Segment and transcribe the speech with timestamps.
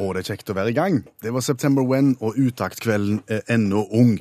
[0.00, 1.02] Og det er kjekt å være i gang.
[1.22, 4.16] Det var September When, og utaktkvelden er ennå ung.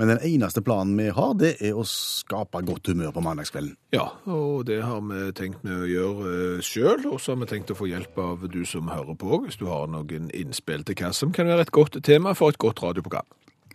[0.00, 3.76] Men den eneste planen vi har, det er å skape godt humør på mandagskvelden.
[3.94, 7.70] Ja, og det har vi tenkt med å gjøre sjøl, og så har vi tenkt
[7.74, 11.12] å få hjelp av du som hører på, hvis du har noen innspill til hva
[11.14, 13.28] som kan være et godt tema for et godt radioprogram.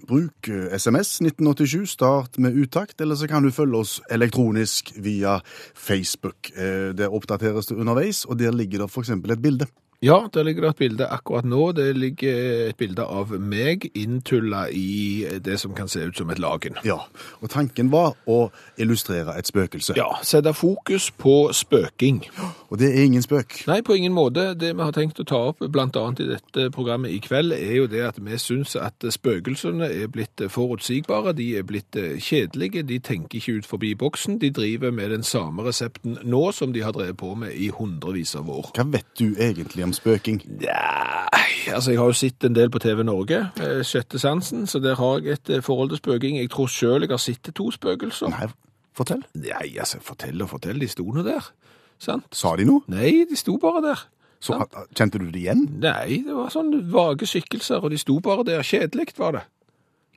[0.07, 5.39] Bruk eh, SMS 1987, start med utakt, eller så kan du følge oss elektronisk via
[5.73, 6.51] Facebook.
[6.53, 9.09] Det Der oppdateres det underveis, og der ligger det f.eks.
[9.09, 9.67] et bilde.
[10.01, 11.71] Ja, der ligger det et bilde akkurat nå.
[11.71, 16.37] Det ligger et bilde av meg inntulla i det som kan se ut som et
[16.39, 16.77] lagen.
[16.85, 16.99] Ja,
[17.41, 19.95] og tanken var å illustrere et spøkelse.
[19.97, 22.21] Ja, sette fokus på spøking.
[22.67, 23.61] Og det er ingen spøk.
[23.69, 24.49] Nei, på ingen måte.
[24.59, 27.87] Det vi har tenkt å ta opp annet i dette programmet i kveld, er jo
[27.87, 33.39] det at vi syns at spøkelsene er blitt forutsigbare, de er blitt kjedelige, de tenker
[33.39, 37.17] ikke ut forbi boksen, de driver med den samme resepten nå som de har drevet
[37.17, 38.71] på med i hundrevis av år.
[38.75, 40.41] Hva vet du egentlig om spøking?
[40.63, 41.27] Ja,
[41.73, 44.99] altså jeg har jo sett en del på TV Norge, eh, Sjette sansen, så der
[44.99, 46.39] har jeg et eh, forhold til spøking.
[46.41, 48.31] Jeg tror sjøl jeg har sett to spøkelser.
[48.33, 48.49] Nei,
[48.97, 49.23] fortell.
[49.39, 51.51] Nei, altså, fortell og fortell, de sto nå der.
[51.99, 52.27] Sant?
[52.35, 52.83] Sa de noe?
[52.91, 54.05] Nei, de sto bare der.
[54.39, 54.57] Så,
[54.93, 55.63] kjente du det igjen?
[55.81, 58.61] Nei, det var sånn vage skikkelser, og de sto bare der.
[58.65, 59.45] Kjedelig var det.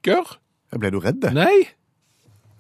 [0.05, 0.37] Gørr?
[0.77, 1.25] Ble du redd?
[1.35, 1.71] Nei.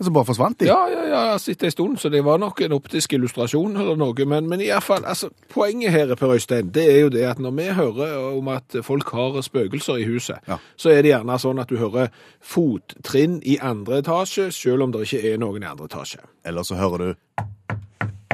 [0.00, 0.64] Så bare forsvant de?
[0.64, 4.24] Ja, ja, ja, det en stund, så det var nok en optisk illustrasjon eller noe.
[4.24, 7.38] Men, men i hvert fall, altså, poenget her, Per Øystein, det er jo det at
[7.38, 10.56] når vi hører om at folk har spøkelser i huset, Ja.
[10.80, 12.08] så er det gjerne sånn at du hører
[12.40, 16.24] fottrinn i andre etasje, selv om det ikke er noen i andre etasje.
[16.48, 17.44] Eller så hører du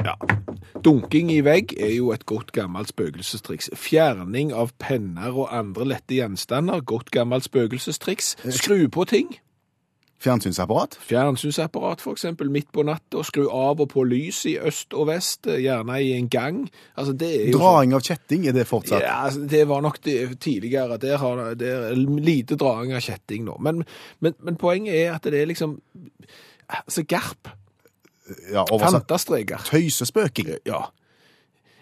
[0.07, 0.15] Ja.
[0.85, 3.69] Dunking i vegg er jo et godt gammelt spøkelsestriks.
[3.75, 8.37] Fjerning av penner og andre lette gjenstander, godt gammelt spøkelsestriks.
[8.55, 9.35] Skru på ting.
[10.23, 10.95] fjernsynsapparat.
[11.05, 15.45] Fjernsynsapparat for eksempel midt på natta, skru av og på lys i øst og vest,
[15.45, 16.63] gjerne i en gang.
[16.97, 19.03] Altså Draing av kjetting, er det fortsatt?
[19.03, 20.97] Ja, altså, det var nok det tidligere.
[20.97, 23.59] Der har det er lite draing av kjetting nå.
[23.61, 23.83] Men,
[24.19, 25.79] men, men poenget er at det er liksom
[26.67, 27.47] Altså garp.
[28.51, 29.01] Ja, oversatt.
[29.07, 29.57] Fantastreker.
[29.69, 30.55] Tøysespøking.
[30.65, 30.85] Ja.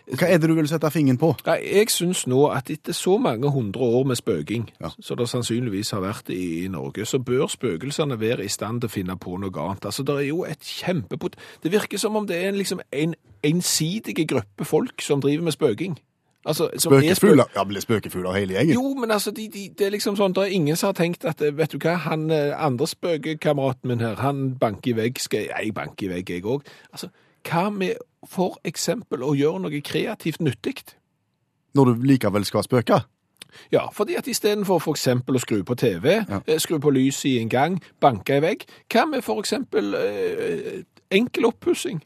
[0.05, 1.31] Hva er det du vil sette fingeren på?
[1.47, 4.91] Nei, Jeg syns nå at etter så mange hundre år med spøking, Ja.
[5.01, 8.93] som det sannsynligvis har vært i, Norge, så bør spøkelsene være i stand til å
[8.93, 9.85] finne på noe annet.
[9.85, 11.35] Altså, Det er jo et kjempepot...
[11.63, 15.53] Det virker som om det er en, liksom en ensidig gruppe folk som driver med
[15.53, 15.97] spøking.
[16.45, 17.45] Altså, som er spø- Spøkefugler?
[17.55, 18.73] Ja, blir spøkefugler hele gjengen?
[18.77, 21.25] Jo, men altså, de, de, det er liksom sånn, det er ingen som har tenkt
[21.25, 25.47] at, vet du hva, han eh, andre spøkekameraten min her, han banker i vegg, skal
[25.49, 26.61] jeg banke i vegg, jeg òg.
[26.93, 27.09] Altså,
[27.49, 27.97] hva med
[28.29, 30.83] for eksempel å gjøre noe kreativt nyttig?
[31.75, 33.01] Når du likevel skal spøke?
[33.71, 36.41] Ja, fordi at istedenfor for eksempel å skru på TV, Ja.
[36.45, 40.83] eh, skru på lyset i en gang, banke i vegg, hva med for eksempel eh,
[41.11, 42.01] enkel oppussing?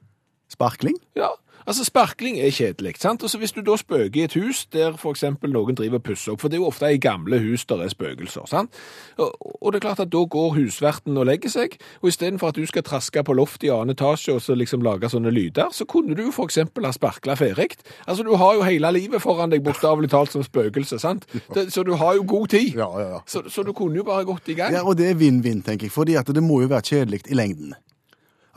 [0.50, 0.96] Sparkling?
[1.18, 1.30] Ja,
[1.69, 3.24] altså sparkling er kjedelig, sant?
[3.24, 6.34] Og så hvis du da spøker i et hus der eksempel noen driver og pusser
[6.34, 8.75] opp, for det er jo ofte i gamle hus der er spøkelser, sant?
[9.18, 9.31] Og,
[9.62, 12.66] og det er klart at da går husverten og legger seg, og istedenfor at du
[12.69, 16.18] skal traske på loft i annen etasje og så liksom lage sånne lyder, så kunne
[16.18, 16.62] du f.eks.
[16.66, 17.78] ha sparkla ferdig.
[18.07, 21.28] Altså du har jo hele livet foran deg bokstavelig talt som spøkelse, sant?
[21.53, 22.74] Det, så du har jo god tid.
[22.80, 23.22] Ja, ja, ja.
[23.30, 24.74] Så, så du kunne jo bare gått i gang.
[24.74, 27.38] Ja, og det er vinn-vinn, tenker jeg, fordi at det må jo være kjedelig i
[27.38, 27.78] lengden.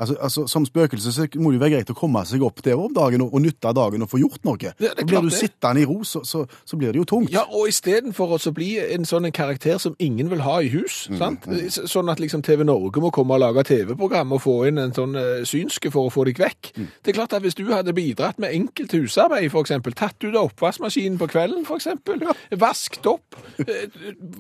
[0.02, 2.78] Altså, altså, Som spøkelse så må det jo være greit å komme seg opp der
[2.78, 4.58] om dagen og, og nytte dagen og få gjort noe.
[4.58, 7.30] det og klart Blir du sittende i ro, så, så, så blir det jo tungt.
[7.32, 11.04] Ja, og istedenfor å bli en sånn en karakter som ingen vil ha i hus,
[11.18, 11.46] sant?
[11.46, 11.68] Mm.
[11.70, 15.14] sånn at liksom TV Norge må komme og lage TV-program og få inn en sånn
[15.18, 16.72] uh, synske for å få deg vekk.
[16.74, 20.50] Det er klart at hvis du hadde bidratt med enkelt husarbeid, eksempel, tatt ut av
[20.50, 21.90] oppvaskmaskinen på kvelden, f.eks.
[22.22, 22.36] Ja.
[22.58, 23.84] vaskt opp, Uh,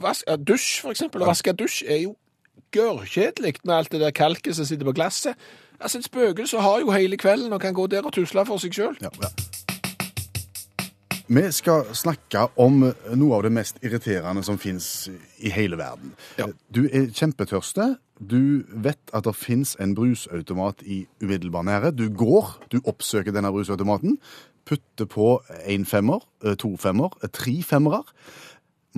[0.02, 2.14] vask, uh, dusj, eksempel, å vaske dusj er jo
[2.72, 5.38] gørrkjedelig med alt det der kalket som sitter på glasset.
[5.80, 8.74] Altså, et spøkelse har jo hele kvelden og kan gå der og tusle for seg
[8.74, 9.02] selv.
[9.02, 9.32] Ja, ja.
[11.32, 12.82] Vi skal snakke om
[13.16, 15.08] noe av det mest irriterende som fins
[15.40, 16.12] i hele verden.
[16.36, 16.50] Ja.
[16.68, 17.94] Du er kjempetørste.
[18.20, 21.94] Du vet at det fins en brusautomat i umiddelbar nære.
[21.96, 24.18] Du går, du oppsøker denne brusautomaten,
[24.68, 28.02] putter på en femmer, eh, to femmer, eh, tre femmere.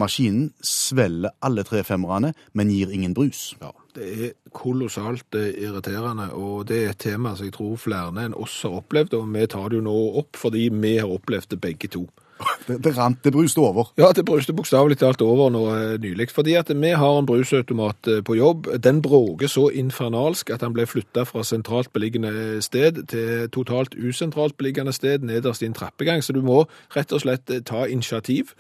[0.01, 3.53] Maskinen svelger alle tre femmerne, men gir ingen brus.
[3.63, 8.11] Ja, det er kolossalt eh, irriterende, og det er et tema som jeg tror flere
[8.25, 11.55] enn oss har opplevd, og vi tar det jo nå opp fordi vi har opplevd
[11.55, 12.07] det begge to.
[12.67, 13.93] Det, det rant, det bruste over.
[13.97, 16.31] Ja, det bruste bokstavelig talt over nå eh, nylig.
[16.35, 18.67] Fordi at vi har en brusautomat eh, på jobb.
[18.83, 24.57] Den bråker så infernalsk at han ble flytta fra sentralt beliggende sted til totalt usentralt
[24.57, 26.25] beliggende sted nederst i en trappegang.
[26.25, 26.65] Så du må
[26.97, 28.57] rett og slett ta initiativ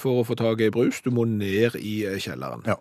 [0.00, 1.02] for å få tak i brus.
[1.04, 2.64] Du må ned i eh, kjelleren.
[2.68, 2.78] Ja.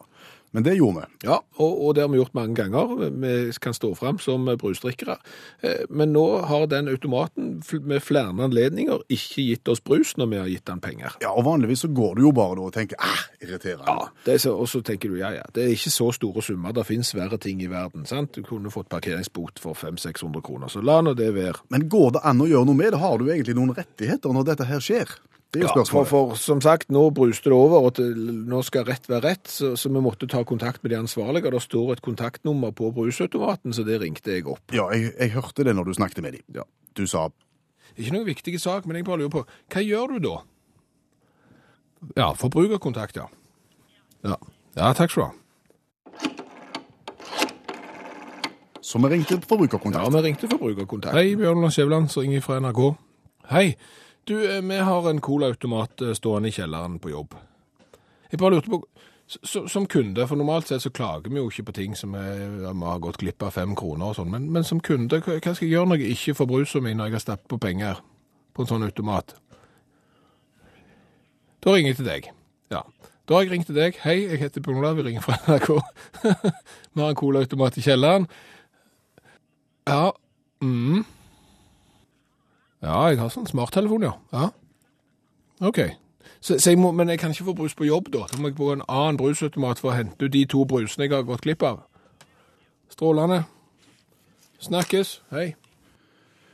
[0.51, 1.27] Men det gjorde vi.
[1.29, 2.89] Ja, og, og det har vi gjort mange ganger.
[3.23, 3.29] Vi
[3.63, 5.15] kan stå fram som brusdrikkere.
[5.63, 7.53] Eh, Men nå har den automaten
[7.87, 11.15] med flere anledninger ikke gitt oss brus når vi har gitt den penger.
[11.23, 13.95] Ja, og vanligvis så går du jo bare da og tenker ah, irriterende.
[14.27, 16.75] Ja, så, og så tenker du, ja, ja, det er ikke så store summer.
[16.75, 18.35] Det finnes verre ting i verden, sant?
[18.35, 21.63] Du kunne fått parkeringsbot for 500-600 kroner, så la nå det være.
[21.71, 22.99] Men går det an å gjøre noe med det?
[22.99, 25.15] Har du egentlig noen rettigheter når dette her skjer?
[25.51, 26.07] Det er jo Ja, for, spørsmålet.
[26.07, 28.15] for som sagt, nå bruste det over, og til,
[28.47, 31.51] nå skal rett være rett, så, så vi måtte ta kontakt med de ansvarlige, og
[31.57, 34.63] det står et kontaktnummer på brusautomaten, så det ringte jeg opp.
[34.71, 36.45] Ja, jeg, jeg hørte det når du snakket med dem.
[36.55, 36.63] Ja.
[36.95, 37.29] Du sa
[37.97, 39.43] Ikke noen viktig sak, men jeg bare lurer på,
[39.73, 40.37] hva gjør du da?
[42.15, 43.27] Ja, forbrukerkontakt, ja.
[44.23, 44.37] Ja,
[44.79, 46.31] ja takk skal du ha.
[48.81, 50.03] Så vi ringte forbrukerkontakt.
[50.03, 51.15] Ja, vi ringte forbrukerkontakt.
[51.15, 52.81] Hei, Bjørn Lars Skjæveland, som ringer fra NRK.
[53.51, 53.75] Hei,
[54.23, 57.35] du, eh, vi har en colaautomat eh, stående i kjelleren på jobb.
[58.31, 58.81] Jeg bare lurte på,
[59.67, 62.85] som kunde, for normalt sett så klager vi jo ikke på ting som er, vi
[62.85, 65.73] har gått glipp av fem kroner og sånn, men, men som kunde, hva skal jeg
[65.73, 68.01] gjøre når jeg ikke får brusa mi når jeg har stappet på penger
[68.55, 69.35] på en sånn automat?
[71.61, 72.29] Da ringer jeg til deg.
[72.73, 72.81] Ja.
[73.29, 73.97] Da har jeg ringt til deg.
[74.01, 75.67] Hei, jeg heter Bjørn Olav, vi ringer fra NRK.
[76.93, 78.25] vi har en colaautomat i kjelleren.
[79.87, 80.09] Ja.
[80.65, 81.05] Mm.
[82.81, 84.15] Ja, jeg har sånn smarttelefon, ja.
[84.33, 84.49] ja.
[85.67, 85.83] OK.
[86.41, 88.25] Så, så jeg må, men jeg kan ikke få brus på jobb, da.
[88.31, 91.13] Da må jeg på en annen brusautomat for å hente ut de to brusene jeg
[91.13, 91.83] har gått glipp av.
[92.89, 93.43] Strålende.
[94.61, 95.19] Snakkes.
[95.33, 95.51] Hei.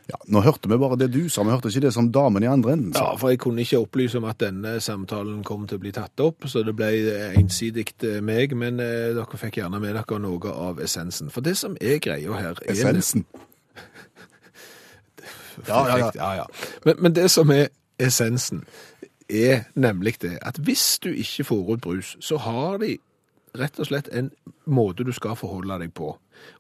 [0.07, 2.47] Ja, nå hørte vi bare det du sa, vi hørte ikke det som damen i
[2.47, 3.09] andre enden sa.
[3.09, 6.23] Ja, for jeg kunne ikke opplyse om at denne samtalen kom til å bli tatt
[6.23, 6.94] opp, så det ble
[7.35, 11.31] ensidig eh, meg, men eh, dere fikk gjerne med dere noe av essensen.
[11.33, 13.27] For det som er greia her er Essensen.
[13.27, 13.44] Ja,
[15.68, 16.33] ja, ja.
[16.42, 16.45] ja.
[16.86, 17.68] Men, men det som er
[18.00, 18.63] essensen,
[19.30, 22.98] er nemlig det at hvis du ikke får ut brus, så har de
[23.57, 24.30] rett og slett en
[24.69, 26.13] måte du skal forholde deg på.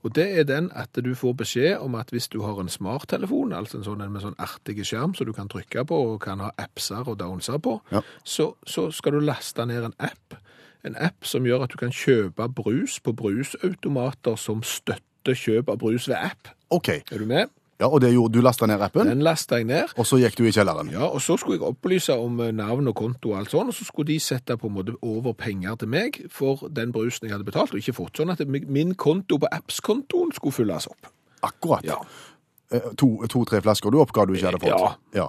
[0.03, 3.53] Og det er den at du får beskjed om at hvis du har en smarttelefon,
[3.53, 6.49] altså en sånn med sånn artige skjerm som du kan trykke på og kan ha
[6.57, 8.01] appser og downser på, Ja.
[8.25, 10.39] så, så skal du laste ned en app.
[10.83, 15.77] En app som gjør at du kan kjøpe brus på brusautomater som støtter kjøp av
[15.81, 16.49] brus ved app.
[16.73, 16.89] OK.
[16.89, 17.53] Er du med?
[17.79, 19.91] Ja, og det gjorde du lasta ned appen, Den lasta jeg ned.
[19.97, 20.89] og så gikk du i kjelleren.
[20.91, 23.73] Ja, og så skulle jeg opplyse om eh, navn og konto og alt sånn, og
[23.77, 27.35] så skulle de sette på en måte over penger til meg for den brusen jeg
[27.37, 31.11] hadde betalt, og ikke fått sånn at mi- min konto på apps-kontoen skulle fylles opp.
[31.45, 31.85] Akkurat.
[31.85, 31.99] Ja.
[32.71, 34.97] Eh, To-tre to, flasker du oppga du ikke hadde fått.
[35.13, 35.27] Ja.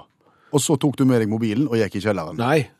[0.50, 2.38] Og så tok du med deg mobilen og gikk i kjelleren.
[2.40, 2.70] Nei,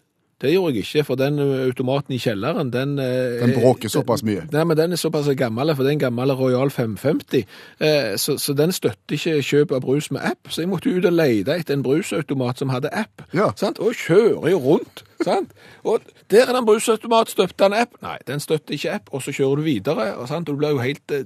[0.40, 2.93] det gjorde jeg ikke, for den automaten i kjelleren, den...
[3.02, 4.44] eh, Den er- bråker såpass mye.
[4.52, 7.43] Nei, men den er såpass gammel, for det er en gammel Royal 550,
[7.81, 11.05] eh, så, så den støtter ikke kjøp av brus med app, så jeg måtte ut
[11.11, 13.50] og lete etter en brusautomat som hadde app, Ja.
[13.58, 13.79] sant?
[13.82, 15.50] og kjører jo rundt, sant?
[15.85, 16.00] Og
[16.31, 17.99] der er det en brusautomat, støtter den app?
[18.02, 20.49] Nei, den støtter ikke app, og så kjører du videre, og, sant?
[20.49, 21.19] og du blir jo helt...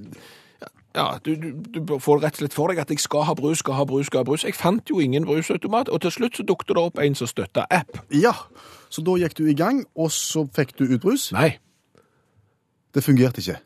[0.95, 3.63] Ja, du, du, du får rett og slett for deg at jeg skal ha brus,
[3.63, 4.43] skal ha brus, skal ha brus.
[4.45, 7.65] Jeg fant jo ingen brusautomat, og til slutt så dukte det opp en som støtta
[7.73, 7.97] app.
[8.13, 8.35] Ja,
[8.93, 11.31] så da gikk du i gang, og så fikk du ut brus.
[11.33, 11.55] Nei,
[12.93, 13.57] Det fungerte ikke.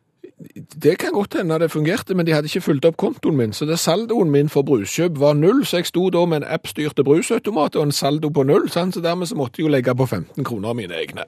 [0.83, 3.65] Det kan godt hende det fungerte, men de hadde ikke fulgt opp kontoen min, så
[3.67, 7.75] det saldoen min for bruskjøp var null, så jeg sto da med en app-styrte brusautomat
[7.75, 8.95] og en saldo på null, sant?
[8.95, 11.25] så dermed så måtte jeg jo legge på 15 kroner av mine egne.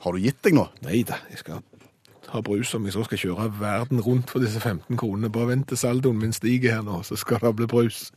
[0.00, 0.68] Har du gitt deg nå?
[0.86, 1.60] Nei da, jeg skal
[2.34, 5.30] ha brus om jeg så skal kjøre verden rundt for disse 15 kronene.
[5.32, 8.08] Bare vent til saldoen min stiger her nå, så skal det bli brus.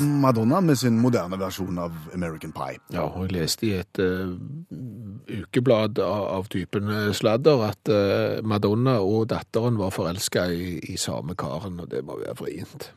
[0.00, 2.78] Madonna med sin moderne versjon av American Pie.
[2.92, 4.32] Ja, og jeg leste i et uh,
[5.28, 10.96] ukeblad av, av typen eh, sladder at uh, Madonna og datteren var forelska i, i
[11.00, 12.90] samme karen, og det må være vrient.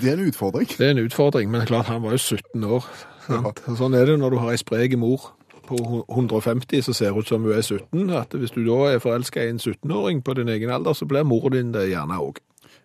[0.00, 0.68] Det er en utfordring.
[0.72, 2.92] Det er en utfordring, men klart han var jo 17 år.
[3.24, 3.64] Sant?
[3.78, 5.32] Sånn er det når du har ei sprek mor
[5.66, 8.10] på 150 så ser ut som hun er 17.
[8.10, 11.22] At hvis du da er forelska i en 17-åring på din egen alder, så blir
[11.22, 12.40] mor din det gjerne òg.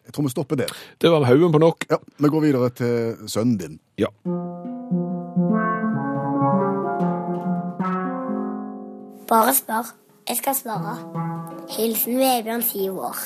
[0.06, 0.72] Jeg tror vi stopper der.
[1.02, 1.86] Det var haugen på nok.
[1.92, 3.80] Ja, Vi går videre til sønnen din.
[3.98, 4.10] Ja.
[9.30, 9.94] Bare spør.
[10.30, 10.96] Jeg skal svare.
[11.78, 13.18] Hilsen Vebjørn, syv år.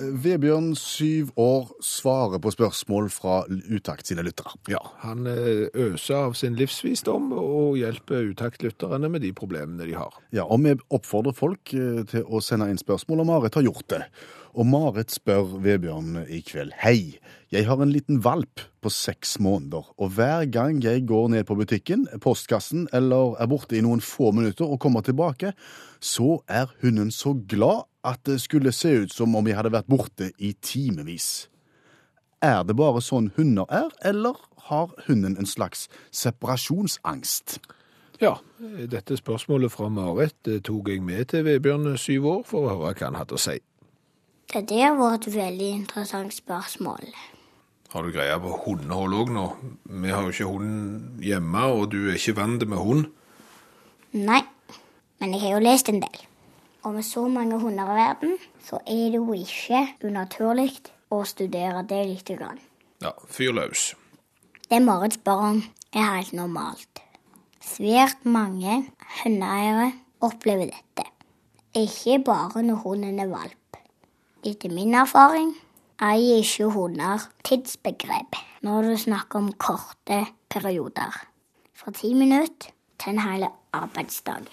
[0.00, 4.54] Vebjørn, syv år, svarer på spørsmål fra Utakt sine lyttere.
[4.70, 10.16] Ja, han eh, øser av sin livsvisdom og hjelper utaktlytterne med de problemene de har.
[10.34, 13.88] Ja, og vi oppfordrer folk eh, til å sende inn spørsmål, og Marit har gjort
[13.92, 14.00] det.
[14.56, 16.72] Og Marit spør Vebjørn i kveld.
[16.80, 17.20] Hei,
[17.52, 21.58] jeg har en liten valp på seks måneder, og hver gang jeg går ned på
[21.58, 25.52] butikken, postkassen eller er borte i noen få minutter og kommer tilbake,
[26.00, 29.90] så er hunden så glad at det skulle se ut som om jeg hadde vært
[29.90, 31.48] borte i timevis.
[32.40, 34.38] Er det bare sånn hunder er, eller
[34.70, 37.58] har hunden en slags separasjonsangst?
[38.20, 42.72] Ja, dette spørsmålet fra Marit eh, tok jeg med til Vebjørn syv år for å
[42.74, 43.58] høre hva han hadde å si.
[44.50, 47.06] Det der var et veldig interessant spørsmål.
[47.92, 49.46] Har du greie på hundehold òg nå?
[50.02, 53.08] Vi har jo ikke hund hjemme, og du er ikke vant med hund.
[54.16, 54.42] Nei,
[55.20, 56.29] men jeg har jo lest en del.
[56.82, 60.72] Og med så mange hunder i verden, så er det jo ikke unaturlig
[61.12, 62.60] å studere det lite grann.
[63.02, 63.90] Ja, fyr løs.
[64.70, 67.02] Det Marits barn er helt normalt.
[67.60, 68.84] Svært mange
[69.22, 69.90] hundeeiere
[70.24, 71.08] opplever dette.
[71.76, 73.80] Ikke bare når hunden er valp.
[74.46, 75.52] Etter min erfaring
[76.00, 81.12] eier ikke hunder tidsbegrep når du snakker om korte perioder.
[81.76, 83.46] Fra ti minutter til en hel
[83.76, 84.48] arbeidsdag.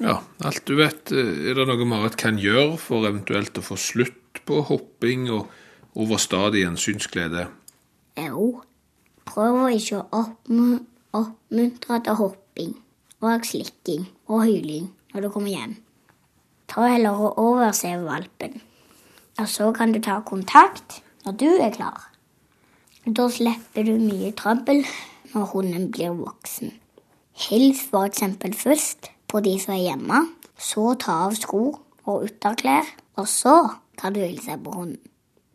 [0.00, 1.10] Ja, alt du vet.
[1.12, 5.48] eh, Er det noe Marit kan gjøre for eventuelt å få slutt på hopping og
[5.98, 7.48] overstadig gjensynsglede?
[8.18, 8.62] Jo,
[9.26, 12.74] prøv å ikke oppmuntre til hopping
[13.20, 15.76] og slikking og hyling når du kommer hjem.
[16.68, 18.60] Ta heller og overse valpen.
[19.38, 22.07] Og så kan du ta kontakt når du er klar.
[23.08, 24.82] Da slipper du mye trøbbel
[25.32, 26.74] når hunden blir voksen.
[27.38, 28.24] Hils f.eks.
[28.58, 30.18] først på de som er hjemme,
[30.58, 31.62] så ta av sko
[32.08, 33.54] og ytterklær, og så
[33.96, 35.00] kan du hilse på hunden.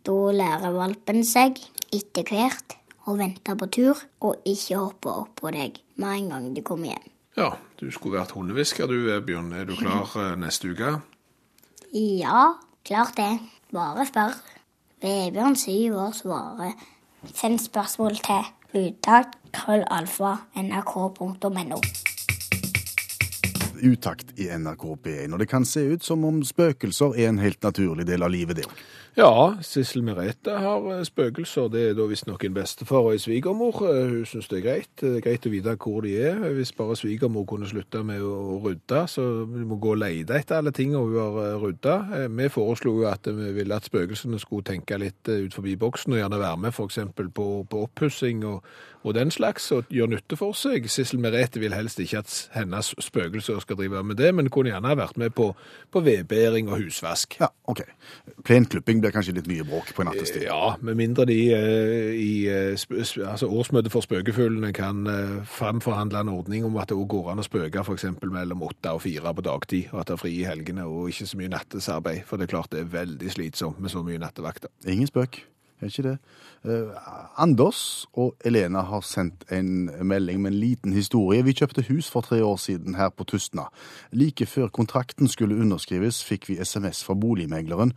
[0.03, 1.61] Da lærer valpen seg
[1.93, 6.49] etter hvert å vente på tur og ikke hoppe opp på deg med en gang
[6.55, 7.11] du kommer hjem.
[7.37, 9.53] Ja, du skulle vært hundehvisker du, Bjørn.
[9.53, 10.95] Er du klar eh, neste uke?
[11.93, 12.55] Ja,
[12.85, 13.31] klart det.
[13.73, 14.35] Bare spør.
[15.03, 16.75] Vebjørn syv år svarer.
[17.31, 21.79] Send spørsmål til uttak krøllalfa nrk.no.
[23.83, 27.63] Utakt i NRK P1, og det kan se ut som om spøkelser er en helt
[27.63, 28.83] naturlig del av livet, det òg.
[29.13, 31.67] Ja, Sissel Merete har eh, spøkelser.
[31.69, 33.75] Det er da visstnok en bestefar og en svigermor.
[33.85, 34.89] Eh, Hun syns det er greit.
[34.97, 36.39] Det er greit å vite hvor de er.
[36.57, 40.57] Hvis bare svigermor kunne slutte med å rydde, så vi må gå og lete etter
[40.57, 41.97] alle tingene hun har eh, rydda.
[42.23, 45.75] Eh, Vi foreslo jo at vi ville at spøkelsene skulle tenke litt eh, ut forbi
[45.77, 46.99] boksen og gjerne være med f.eks.
[47.37, 48.65] på, på oppussing og,
[49.03, 50.89] og den slags, og gjøre nytte for seg.
[50.89, 54.97] Sissel Merete vil helst ikke at hennes spøkelser skal drive med det, men kunne gjerne
[54.97, 55.51] vært med på,
[55.93, 57.37] på vedbæring og husvask.
[57.43, 57.83] Ja, OK.
[58.47, 60.45] Plenklipping blir kanskje litt mye bråk på nattestid.
[60.47, 66.33] Ja, med mindre de eh, i eh, altså årsmøtet for spøkefuglene kan eh, framforhandle en
[66.33, 68.09] ordning om at det også går an å spøke f.eks.
[68.23, 71.29] mellom åtte og fire på dagtid, og at det er fri i helgene og ikke
[71.29, 72.23] så mye nattesarbeid.
[72.29, 74.71] For det er klart det er veldig slitsomt med så mye nattevakter.
[74.87, 75.43] Ingen spøk.
[75.83, 76.17] Er ikke det?
[76.63, 81.43] Eh, Anders og Elena har sendt en melding med en liten historie.
[81.43, 83.67] Vi kjøpte hus for tre år siden her på Tustna.
[84.11, 87.91] Like før kontrakten skulle underskrives, fikk vi SMS fra boligmegleren.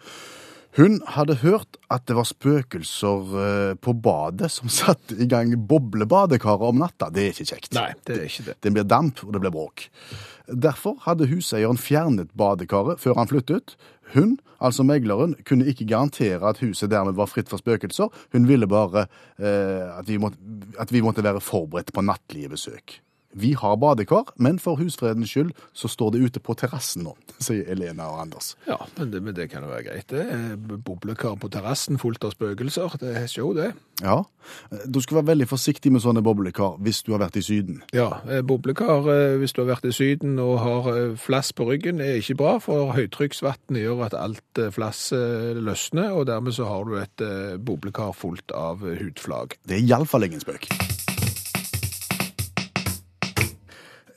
[0.76, 6.68] Hun hadde hørt at det var spøkelser eh, på badet som satte i gang boblebadekaret
[6.68, 7.09] om natta.
[7.12, 7.73] Det er ikke kjekt.
[7.76, 8.56] Nei, det er ikke det.
[8.64, 9.87] Det blir damp, og det blir bråk.
[10.47, 13.75] Derfor hadde huseieren fjernet badekaret før han flyttet.
[14.12, 18.12] Hun, altså megleren, kunne ikke garantere at huset dermed var fritt for spøkelser.
[18.37, 19.09] Hun ville bare
[19.40, 20.38] eh, at, vi måtte,
[20.78, 23.00] at vi måtte være forberedt på nattlige besøk.
[23.37, 27.12] Vi har badekar, men for husfredens skyld så står det ute på terrassen nå,
[27.47, 28.55] sier Elena og Anders.
[28.69, 30.09] Ja, men det, men det kan jo være greit.
[30.12, 32.97] Det er boblekar på terrassen fullt av spøkelser.
[33.02, 33.73] Det er show, det.
[34.02, 34.23] Ja,
[34.85, 37.81] du skal være veldig forsiktig med sånne boblekar hvis du har vært i Syden.
[37.97, 41.69] Ja, eh, boblekar eh, hvis du har vært i Syden og har eh, flass på
[41.71, 46.57] ryggen er ikke bra, for høytrykksvann gjør at alt eh, flass eh, løsner, og dermed
[46.57, 49.57] så har du et eh, boblekar fullt av eh, hudflag.
[49.64, 50.69] Det er iallfall ingen spøk.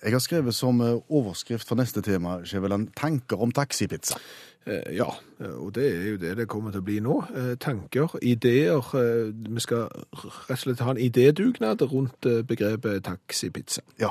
[0.03, 4.15] Jeg har skrevet som eh, overskrift for neste tema, Skjæveland, tanker om taxipizza.
[4.67, 5.07] Eh, Ja,
[5.57, 7.17] og det er jo det det kommer til å bli nå.
[7.35, 8.79] Eh, Tanker, ideer.
[8.95, 13.81] eh, Vi skal rett og slett ha en idédugnad rundt eh, begrepet taxipizza.
[13.99, 14.09] Ja,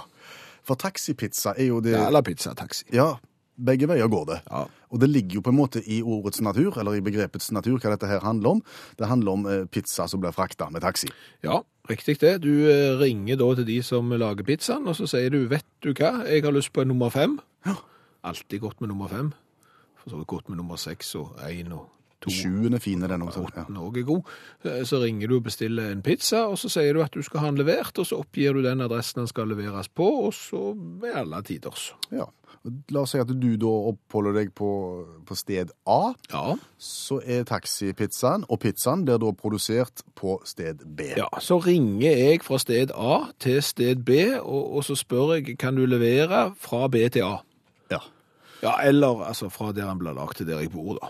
[0.64, 2.84] for taxipizza er jo det eller pizzataxi.
[2.92, 3.14] Ja,
[3.58, 4.38] begge veier går det.
[4.50, 4.64] Ja.
[4.88, 7.92] Og det ligger jo på en måte i ordets natur, eller i begrepets natur, hva
[7.94, 8.62] dette her handler om.
[8.98, 11.10] Det handler om eh, pizza som blir frakta med taxi.
[11.44, 11.60] Ja,
[11.90, 12.38] riktig det.
[12.46, 15.92] Du eh, ringer da til de som lager pizzaen, og så sier du, vet du
[15.92, 17.38] hva, jeg har lyst på en nummer fem.
[17.66, 17.76] Ja.
[18.26, 19.34] Alltid godt med nummer fem.
[19.98, 21.86] For så vidt godt med nummer seks og én og
[22.20, 22.30] to.
[22.30, 23.44] Sjuende er fin, den også.
[23.56, 23.64] Ja.
[23.78, 24.22] Òg er god.
[24.64, 27.40] Eh, Så ringer du og bestiller en pizza, og så sier du at du skal
[27.40, 30.74] ha den levert, og så oppgir du den adressen den skal leveres på, og så
[31.06, 31.92] er alle tiders.
[32.12, 32.24] ja.
[32.90, 34.66] La oss si at du da oppholder deg på,
[35.24, 36.56] på sted A, Ja.
[36.76, 41.00] så er taxipizzaen, og pizzaen blir da produsert på sted B.
[41.16, 41.28] ja.
[41.40, 44.10] Så ringer jeg fra sted A til sted B,
[44.42, 47.36] og, og så spør jeg kan du levere fra B til A.
[47.94, 47.98] Ja.
[48.62, 51.08] Ja, eller altså fra der han blir lagt til der jeg bor, da.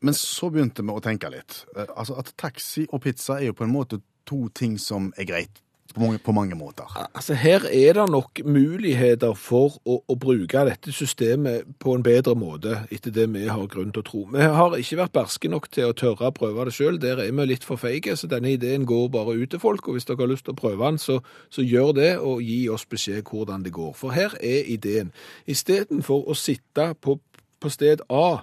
[0.00, 1.64] Men så begynte vi å tenke litt.
[1.76, 5.24] Eh, Altså at taxi og pizza er jo på en måte to ting som er
[5.24, 5.62] greit
[5.94, 6.84] på mange, på mange måter.
[7.14, 12.34] Altså Her er det nok muligheter for å, å bruke dette systemet på en bedre
[12.38, 14.22] måte, etter det vi har grunn til å tro.
[14.32, 17.00] Vi har ikke vært berske nok til å tørre å prøve det sjøl.
[17.00, 19.88] Der er vi litt for feige, så denne ideen går bare ut til folk.
[19.88, 22.60] Og hvis dere har lyst til å prøve den, så, så gjør det, og gi
[22.72, 23.96] oss beskjed hvordan det går.
[23.96, 25.12] For her er ideen.
[25.48, 27.18] Istedenfor å sitte på
[27.60, 28.38] på sted A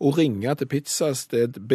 [0.00, 1.72] og ringe til pizzasted B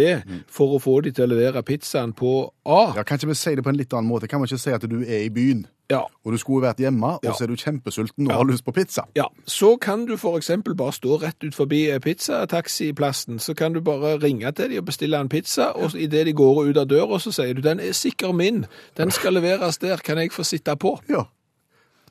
[0.48, 2.94] for å få de til å levere pizzaen på A.
[2.96, 4.28] Ja, Kan ikke vi si det på en litt annen måte?
[4.28, 7.06] Kan vi ikke si at du er i byen, Ja, og du skulle vært hjemme,
[7.20, 7.32] og Ja.
[7.34, 8.38] så er du kjempesulten og Ja.
[8.38, 9.04] har lyst på pizza?
[9.16, 14.18] Ja, så kan du eksempel bare stå rett ut forbi pizzataxiplassen, så kan du bare
[14.24, 17.20] ringe til dem og bestille en pizza, og i det de går ut av døra,
[17.20, 18.66] så sier du, den er sikkert min,
[18.98, 21.00] den skal leveres der, kan jeg få sitte på?
[21.10, 21.24] Ja.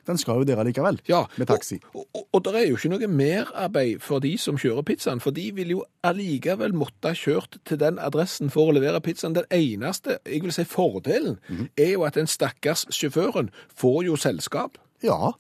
[0.06, 1.78] Den skal jo dere likevel, Ja, med taxi.
[1.94, 5.34] Og, og, og det er jo ikke noe merarbeid for de som kjører pizzaen, for
[5.36, 9.36] de vil jo allikevel måtte ha kjørt til den adressen for å levere pizzaen.
[9.36, 11.38] Den eneste, jeg vil si fordelen,
[11.76, 14.78] er jo at den stakkars sjåføren får jo selskap.
[15.04, 15.32] Ja,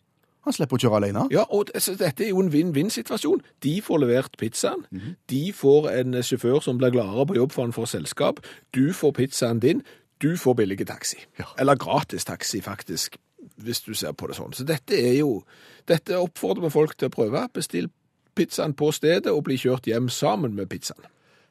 [0.44, 1.24] han slipper å kjøre alene.
[1.32, 3.40] Ja, og dette er jo en vinn-vinn-situasjon.
[3.64, 4.84] De får levert pizzaen,
[5.32, 8.42] de får en sjåfør som blir gladere på jobb for han får selskap,
[8.76, 9.80] du får pizzaen din,
[10.22, 11.18] du får billig taxi.
[11.40, 11.48] Ja.
[11.60, 13.16] Eller gratis taxi, faktisk,
[13.56, 14.54] hvis du ser på det sånn.
[14.56, 15.42] Så dette er jo,
[15.88, 17.46] dette oppfordrer vi folk til å prøve.
[17.54, 17.90] Bestill
[18.34, 21.06] pizzaen på stedet og bli kjørt hjem sammen med pizzaen.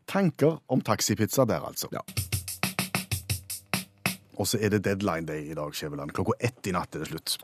[0.09, 1.87] Tanker om taxipizza der, altså.
[1.95, 2.03] Ja.
[4.35, 6.11] Og så er det deadline day i dag, Skjæveland.
[6.15, 7.37] Klokka ett i natt er det slutt.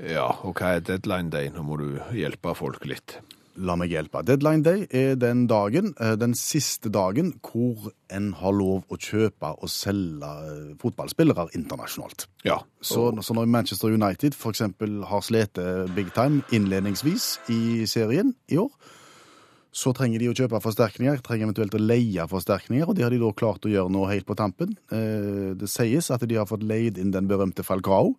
[0.00, 1.48] Ja, og hva er deadline day?
[1.52, 3.18] Nå må du hjelpe folk litt.
[3.60, 4.22] La meg hjelpe.
[4.24, 9.50] Deadline day er den dagen, eh, den siste dagen, hvor en har lov å kjøpe
[9.60, 12.26] og selge eh, fotballspillere internasjonalt.
[12.46, 15.60] Ja, Så, så når Manchester United eksempel har slitt
[15.94, 18.70] big time innledningsvis i serien i år,
[19.70, 23.20] så trenger de å kjøpe forsterkninger, trenger eventuelt å leie forsterkninger, og det har de
[23.22, 24.74] da klart å gjøre nå helt på tampen.
[24.90, 28.16] Eh, Det sies at de har fått leid inn den berømte Falcao,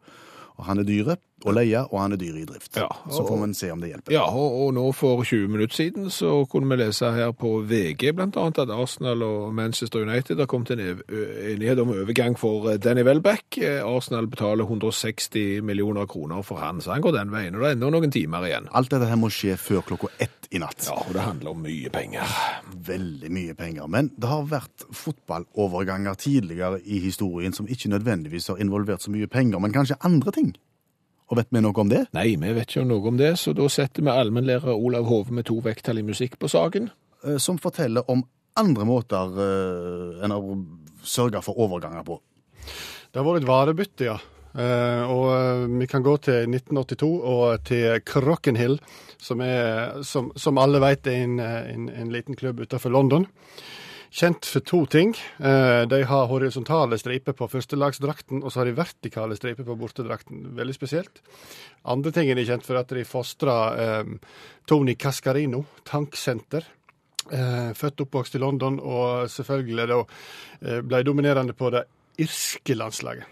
[0.58, 2.76] og han er dyre å leie, og han er dyr i drift.
[2.78, 4.14] Ja, Så får man se om det hjelper.
[4.16, 8.12] Ja, og, og nå for 20 minutter siden så kunne vi lese her på VG
[8.22, 11.02] annet at Arsenal og Manchester United har kommet til en
[11.54, 13.58] enighet om overgang for eh, Danny Welbeck.
[13.62, 17.56] Eh, Arsenal betaler 160 millioner kroner for han, så han går den veien.
[17.56, 18.70] Og det er ennå noen timer igjen.
[18.72, 20.84] Alt dette her må skje før klokka ett i natt.
[20.90, 22.34] Ja, og det handler om mye penger.
[22.88, 23.88] Veldig mye penger.
[23.92, 29.30] Men det har vært fotballoverganger tidligere i historien som ikke nødvendigvis har involvert så mye
[29.32, 30.52] penger, men kanskje andre ting.
[31.32, 32.04] Og vet vi noe om det?
[32.16, 35.48] Nei, vi vet ikke noe om det, så da setter vi allmennlærer Olav Hove med
[35.48, 36.90] to vekttall i musikk på saken.
[37.24, 38.26] Eh, Som forteller om
[38.60, 40.42] andre måter eh, enn å
[41.08, 42.20] sørge for overganger på.
[43.12, 44.20] Det har vært et varebytte, ja.
[44.52, 48.74] Uh, og uh, vi kan gå til 1982 og til Crockenhill,
[49.16, 53.30] som, er, som, som alle vet er en, en, en liten klubb utenfor London.
[54.12, 55.14] Kjent for to ting.
[55.40, 60.50] Eh, de har horisontale striper på førstelagsdrakten, og så har de vertikale striper på bortedrakten.
[60.58, 61.22] Veldig spesielt.
[61.88, 64.18] Andre tingen de er kjent for, at de fostrer um,
[64.68, 66.68] Tony Cascarino, tanksenter.
[67.32, 71.86] Uh, født og oppvokst i London, og selvfølgelig da uh, ble dominerende på det
[72.20, 73.24] irske landslaget.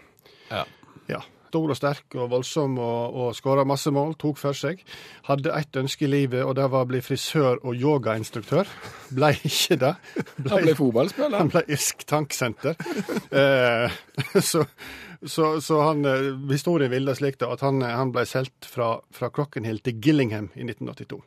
[0.48, 0.64] Ja.
[1.12, 1.20] Ja.
[1.50, 4.84] Stor og sterk og voldsom og, og skåra masse mål, tok for seg.
[5.26, 8.70] Hadde ett ønske i livet, og det var å bli frisør og yogainstruktør.
[9.18, 9.94] Ble ikke det.
[10.52, 11.38] Han ble fotballspiller.
[11.42, 12.78] Han ble irsk tanksenter.
[13.40, 13.98] eh,
[14.38, 14.62] så,
[15.26, 18.94] så, så han, eh, historien vil det slik da, at han, han ble solgt fra,
[19.14, 21.20] fra Crockenhill til Gillingham i 1982.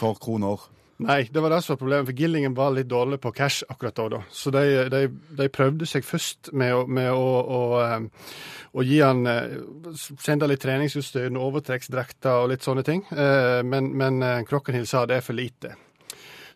[0.00, 0.66] For kroner.
[1.00, 4.00] Nei, det var det som var problemet, for Gillingen var litt dårlig på cash akkurat
[4.12, 4.22] da.
[4.30, 5.02] Så de, de,
[5.38, 8.32] de prøvde seg først med å, med å, å, eh,
[8.76, 9.54] å gi han eh,
[9.96, 13.06] Sende litt treningsutstyr, overtrekksdrakter og litt sånne ting.
[13.10, 15.76] Eh, Men, men eh, Crockenhill sa det er for lite.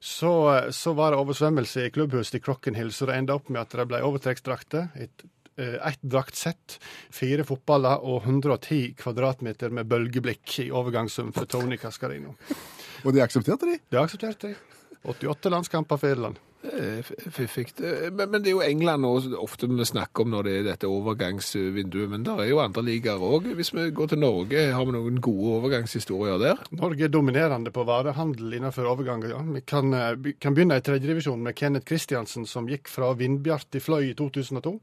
[0.04, 0.32] Så,
[0.76, 3.86] så var det oversvømmelse i klubbhuset i Crockenhill, så det enda opp med at det
[3.88, 4.90] ble overtrekksdrakter.
[5.00, 5.24] Et
[5.56, 6.76] eh, draktsett,
[7.14, 12.36] fire fotballer og 110 kvadratmeter med bølgeblikk i overgangssum for Tony Cascarino.
[13.04, 13.78] Og de aksepterte de?
[13.92, 14.56] De aksepterte de.
[15.04, 16.38] 88 landskamper for Irland.
[16.64, 17.74] Eh, Fiffig.
[17.84, 20.62] Eh, Men, men det er jo England også, ofte vi snakker om når det er
[20.70, 22.08] dette overgangsvinduet.
[22.08, 23.50] Men det er jo andre ligaer òg.
[23.58, 26.62] Hvis vi går til Norge, har vi noen gode overgangshistorier der?
[26.72, 29.34] Norge er dominerende på varehandel innenfor overganger.
[29.36, 29.42] Ja.
[29.58, 33.84] Vi kan, eh, kan begynne i tredjedivisjon med Kenneth Kristiansen, som gikk fra Vindbjart i
[33.84, 34.78] Fløy i 2002.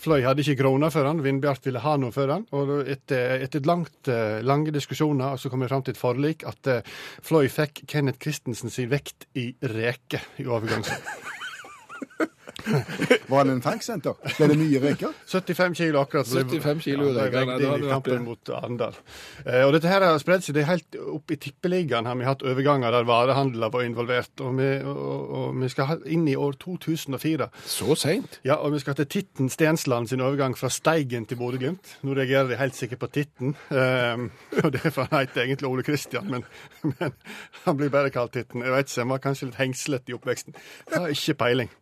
[0.00, 2.46] Fløy hadde ikke kroner for han, Vindbjart ville ha noe for han.
[2.56, 6.70] Og etter, etter langt, eh, lange diskusjoner så kom vi fram til et forlik at
[6.70, 6.92] eh,
[7.24, 11.08] Fløy fikk Kenneth Kristensen sin vekt i reke i overgangssum.
[13.30, 14.16] Var han en tanksenter?
[14.36, 15.12] Ble det mye reker?
[15.28, 16.28] 75 kilo akkurat.
[16.28, 18.96] 75 kilo ja, det er i kampen mot Arendal.
[19.44, 20.56] Eh, og dette her har spredd seg.
[20.56, 24.32] Det er helt opp i tippeligaen har vi hatt overganger der varehandler var involvert.
[24.44, 27.50] Og vi, og, og vi skal inn i år 2004.
[27.76, 28.40] Så seint?
[28.46, 31.98] Ja, og vi skal til Titten Stensland sin overgang fra Steigen til Bodø-Glimt.
[32.04, 33.54] Nå reagerer de helt sikkert på Titten.
[33.70, 34.30] Um,
[34.62, 36.48] og det er for han heter egentlig Ole Kristian, men,
[36.98, 37.14] men
[37.64, 38.64] han blir bare kalt Titten.
[38.64, 40.56] Jeg vet ikke, han var kanskje litt hengslete i oppveksten.
[40.90, 41.72] Jeg har ikke peiling.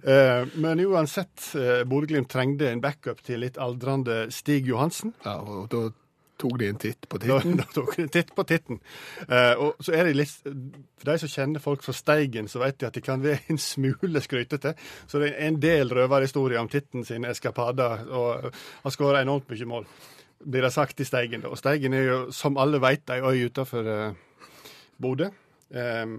[0.00, 5.12] Eh, men uansett, uh, Bodø-Glimt trengte en backup til litt aldrende Stig Johansen.
[5.26, 5.88] Ja, og da
[6.42, 7.58] tok de en titt på titten.
[7.60, 8.80] da tok de en titt på titten.
[9.28, 12.80] Eh, og så er det litt For de som kjenner folk fra Steigen, så vet
[12.80, 14.74] de at de kan være en smule skrytete.
[15.10, 18.50] Så det er en del røverhistorier om titten sine eskapader, og
[18.84, 19.88] har skåra enormt mye mål.
[20.42, 21.52] Blir det sagt i Steigen, da.
[21.52, 24.48] Og Steigen er jo, som alle vet, ei øy utafor uh,
[25.02, 25.30] Bodø.
[25.72, 26.18] Um,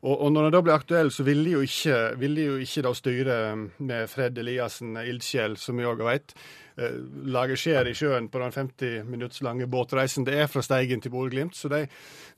[0.00, 2.92] og, og når han da ble aktuell, så ville jo ikke, ville jo ikke da
[2.96, 6.34] styre med Fred Eliassen, ildsjel, som vi òg veit,
[6.80, 11.02] lager lage skjær i sjøen på den 50 minutts lange båtreisen det er fra Steigen
[11.02, 11.56] til Bodø-Glimt.
[11.56, 11.82] Så de,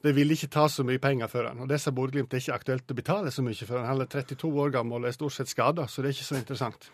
[0.03, 1.61] de ville ikke ta så mye penger for han.
[1.63, 3.87] Og disse Bodø-Glimt er ikke aktuelt å betale så mye for han.
[3.87, 6.41] Han er 32 år gammel og er stort sett skada, så det er ikke så
[6.41, 6.91] interessant.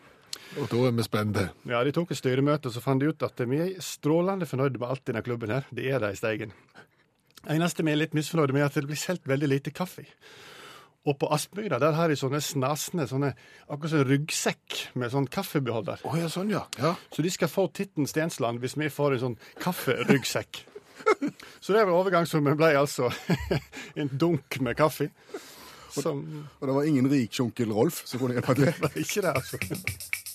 [0.59, 1.47] Og da er vi spente.
[1.69, 4.81] Ja, De tok et styremøte og så fant de ut at vi er strålende fornøyde
[4.81, 5.69] med alt i denne klubben her.
[5.73, 6.55] Det er de i Steigen.
[7.47, 10.05] Eneste vi er litt misfornøyde med, er at det blir solgt veldig lite kaffe.
[11.09, 13.31] Og på Aspmyra der har de sånne snasende, sånne,
[13.69, 16.03] akkurat som en ryggsekk med sånn kaffebeholder.
[16.09, 16.65] Oh, ja, sånn ja.
[16.81, 16.97] ja.
[17.15, 20.65] Så de skal få Titten Stensland hvis vi får en sånn kafferyggsekk.
[21.65, 23.09] Så det var overgangssummen ble altså
[24.01, 25.09] en dunk med kaffe.
[25.95, 26.25] Som
[26.61, 28.89] Og det var ingen rik onkel Rolf som kunne hjelpe til?
[29.05, 30.28] ikke det, altså.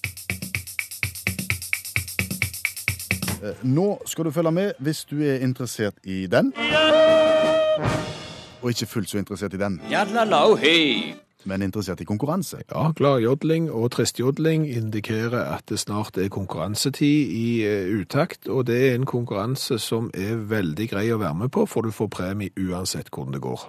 [3.63, 6.53] Nå skal du følge med hvis du er interessert i den.
[8.61, 9.81] Og ikke fullt så interessert i den,
[11.45, 12.61] men interessert i konkurranse.
[12.71, 18.67] Ja, Gladjodling og trist jodling indikerer at det snart er konkurransetid i eh, utakt, og
[18.69, 22.11] det er en konkurranse som er veldig grei å være med på, for du får
[22.13, 23.67] premie uansett hvordan det går.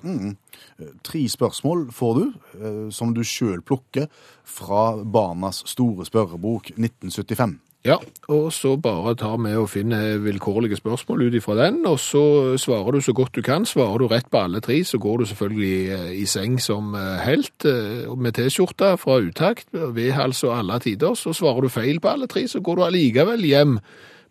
[1.07, 2.25] Tre spørsmål får du,
[2.61, 4.09] eh, som du sjøl plukker
[4.45, 7.59] fra Barnas store spørrebok 1975.
[7.85, 7.99] Ja,
[8.33, 12.97] og så bare tar vi og finner vilkårlige spørsmål ut ifra den, og så svarer
[12.97, 13.66] du så godt du kan.
[13.68, 17.20] Svarer du rett på alle tre, så går du selvfølgelig eh, i seng som eh,
[17.27, 21.12] helt, eh, med T-skjorta fra utakt, vedhals og alle tider.
[21.14, 23.77] Så svarer du feil på alle tre, så går du allikevel hjem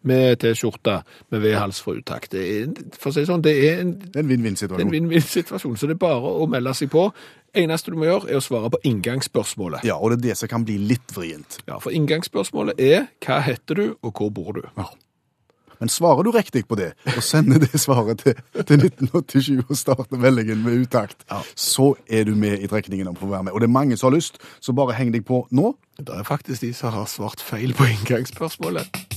[0.03, 0.99] med T-skjorta
[1.31, 2.35] med vedhals fra utakt.
[2.99, 4.91] For å si sånn, det er en, Det en en vinn-vinn-situasjon.
[4.91, 7.07] vinn-vinn-situasjon, så det er bare å melde seg på.
[7.55, 9.83] Eneste du må gjøre, er å svare på inngangsspørsmålet.
[9.85, 11.59] Ja, og det er det som kan bli litt vrient.
[11.67, 14.63] Ja, for inngangsspørsmålet er hva heter du, og hvor bor du?
[14.77, 14.89] Ja.
[15.79, 20.17] Men svarer du riktig på det, og sender det svaret til, til 1987 og starter
[20.21, 21.25] meldingen med utakt,
[21.59, 23.53] så er du med i trekningen om å få være med.
[23.53, 25.73] Og det er mange som har lyst, så bare heng deg på nå.
[25.99, 29.12] Det er faktisk de som har svart feil på inngangsspørsmålet.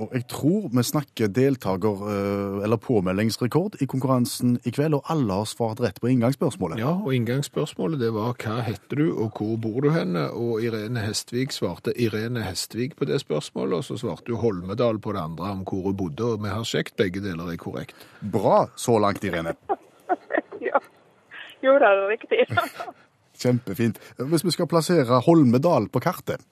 [0.00, 5.40] Og jeg tror vi snakker deltaker, eh, eller påmeldingsrekord i konkurransen i kveld, og alle
[5.42, 6.80] har svart rett på inngangsspørsmålet.
[6.80, 10.26] Ja, og inngangsspørsmålet det var hva heter du, og hvor bor du henne?
[10.32, 15.12] Og Irene Hestvik svarte Irene Hestvik på det spørsmålet, og så svarte jo Holmedal på
[15.16, 18.08] det andre om hvor hun bodde, og vi har sjekket begge deler er korrekt.
[18.20, 19.56] Bra så langt, Irene.
[20.60, 20.76] Ja.
[21.64, 22.42] Jo, det er riktig.
[23.40, 23.96] Kjempefint.
[24.28, 26.44] Hvis vi skal plassere Holmedal på kartet,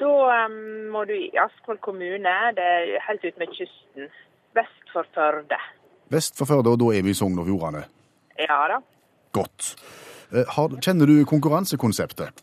[0.00, 0.46] Da
[0.92, 2.34] må du i Askvoll kommune.
[2.56, 4.10] Det er helt ut med kysten.
[4.56, 5.58] Vest for Førde.
[6.10, 7.84] vest for Førde, og da er vi i Sogn og Fjordane.
[8.38, 8.78] Ja da.
[9.32, 9.74] Godt.
[10.32, 12.42] Eh, Har, kjenner du konkurransekonseptet?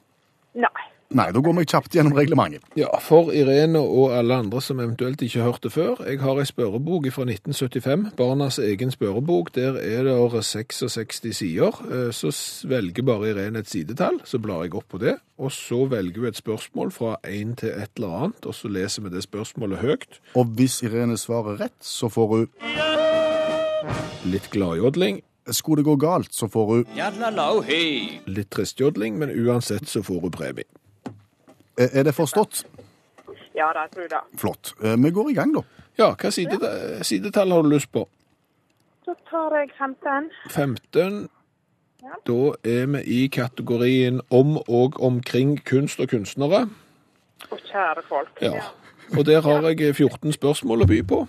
[0.55, 0.83] Nei.
[1.13, 2.63] Nei, da går vi kjapt gjennom reglementet.
[2.79, 5.99] Ja, for Irene og alle andre som eventuelt ikke hørte før.
[6.09, 9.51] Jeg har ei spørrebok fra 1975, barnas egen spørrebok.
[9.53, 11.77] Der er det 66 sider.
[11.91, 12.31] Eh, Så
[12.67, 15.17] velger bare Irene et sidetall, så blar jeg opp på det.
[15.37, 19.01] Og så velger hun et spørsmål fra én til et eller annet, og så leser
[19.03, 20.19] vi det spørsmålet høyt.
[20.35, 22.47] Og hvis Irene svarer rett, så får hun
[24.25, 26.85] Litt gladjodling, Skulle det gå galt, så får hun
[28.27, 30.63] litt tristjodling, men uansett så får hun premie.
[31.77, 32.65] Er er det forstått?
[33.55, 34.39] Ja det tror jeg det.
[34.39, 34.73] Flott.
[34.83, 35.61] Eh, Vi går i gang, da.
[35.97, 36.59] Ja, hva side,
[37.03, 38.07] sidetall har du lyst på?
[39.05, 40.29] Da tar jeg 15.
[40.49, 41.29] 15.
[42.27, 46.69] Da er vi i kategorien om og omkring kunst og kunstnere.
[47.51, 48.41] Å, kjære folk.
[48.41, 48.63] Ja.
[49.17, 51.27] Og der har jeg 14 spørsmål å by på.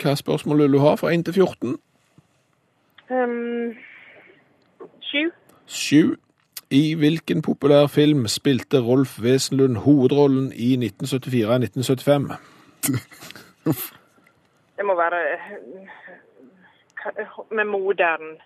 [0.00, 1.76] Hva spørsmål vil du ha fra 1 til 14?
[3.10, 3.76] Um,
[5.00, 5.30] 7.
[5.66, 6.16] 7.
[6.70, 12.34] I hvilken populær film spilte Rolf Wesenlund hovedrollen i 1974-1975?
[14.76, 15.40] Det må være eh,
[17.50, 18.38] med moderen.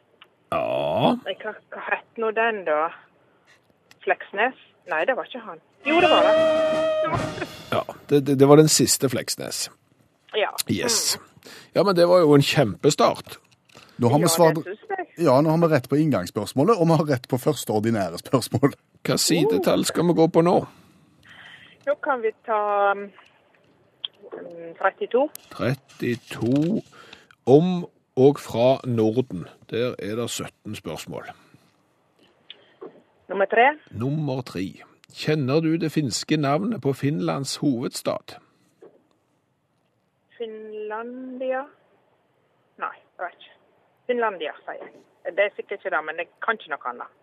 [0.53, 2.89] Ja, Hva, hva het nå den, da?
[4.05, 4.57] Fleksnes?
[4.91, 5.61] Nei, det var ikke han.
[5.87, 6.35] Jo, det var det.
[7.73, 7.83] ja.
[8.09, 9.69] Det, det, det var den siste Fleksnes.
[10.37, 10.51] Ja.
[10.71, 11.19] Yes.
[11.75, 13.39] Ja, men det var jo en kjempestart.
[13.99, 14.59] Nå har, vi svart.
[15.17, 18.75] Ja, nå har vi rett på inngangsspørsmålet, og vi har rett på første ordinære spørsmål.
[19.05, 20.57] Hva sidetall skal vi gå på nå?
[21.85, 22.61] Nå kan vi ta
[22.97, 23.09] um,
[24.81, 25.29] 32.
[25.53, 26.83] 32
[27.47, 27.85] om
[28.17, 29.47] og fra Norden.
[29.71, 31.25] Der er det 17 spørsmål.
[33.29, 33.67] Nummer tre.
[33.91, 34.83] Nummer tre.
[35.15, 38.39] Kjenner du det finske navnet på Finlands hovedstad?
[40.39, 41.63] Finlandia
[42.79, 43.54] Nei, jeg vet ikke.
[44.07, 44.95] Finlandia, sier jeg.
[45.37, 47.21] Det er sikkert ikke det, men jeg kan ikke noe annet.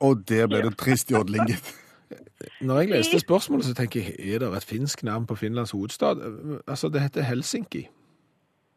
[0.00, 1.70] Og der ble det trist jodling, gitt.
[2.66, 6.22] Når jeg leste spørsmålet, så tenker jeg, er det et finsk navn på Finlands hovedstad?
[6.66, 7.88] Altså, det heter Helsinki.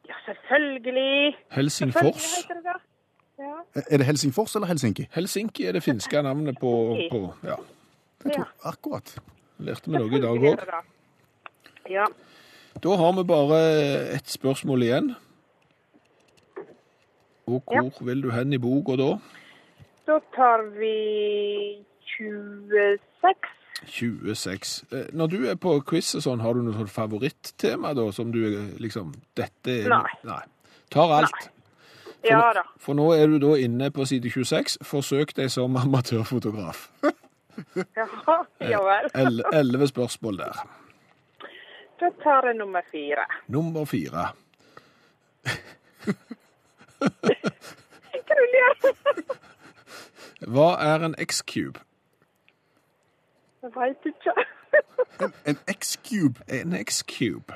[0.10, 1.36] Ja, selvfølgelig.
[1.52, 2.22] Helsingfors.
[2.22, 2.82] Selvfølgelig det det.
[3.44, 3.84] Ja.
[3.90, 5.08] Er det Helsingfors eller Helsinki?
[5.12, 7.56] Helsinki er det finske navnet på, på ja.
[8.26, 8.44] ja.
[8.64, 9.16] Akkurat.
[9.58, 10.64] Lærte vi noe i dag òg.
[11.90, 12.06] Ja.
[12.84, 13.60] Da har vi bare
[14.16, 15.14] et spørsmål igjen.
[17.48, 19.10] Og hvor vil du hen i boka da?
[20.08, 20.94] Da tar vi
[22.14, 23.50] 26.
[23.88, 24.84] 26.
[24.94, 28.32] Eh, Når du er på quiz og sånn, har du noe sånn favorittema da, som
[28.32, 30.40] du eh, liksom Dette er Nei.
[30.94, 31.50] Tar alt.
[32.24, 32.62] Ja da.
[32.80, 34.78] For nå er du da inne på side 26.
[34.88, 36.88] Forsøk deg som amatørfotograf.
[37.78, 38.08] Ja,
[38.66, 39.12] ja vel.
[39.24, 40.62] El- Elleve spørsmål der.
[42.02, 43.28] Da tar jeg nummer fire.
[43.54, 44.24] Nummer fire.
[47.04, 47.34] Du?
[50.54, 51.80] Hva er en X-cube?
[53.64, 54.34] Jeg veit ikke.
[55.48, 56.44] En X-cube.
[56.52, 57.56] En X-cube.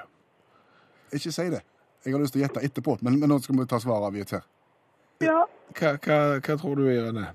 [1.13, 1.61] Ikke si det.
[2.05, 4.31] Jeg har lyst til å gjette etterpå, men, men nå skal vi ta svaret avgitt
[4.37, 4.45] her.
[5.23, 5.41] Ja.
[5.75, 7.25] Hva, hva, hva tror du, Irene?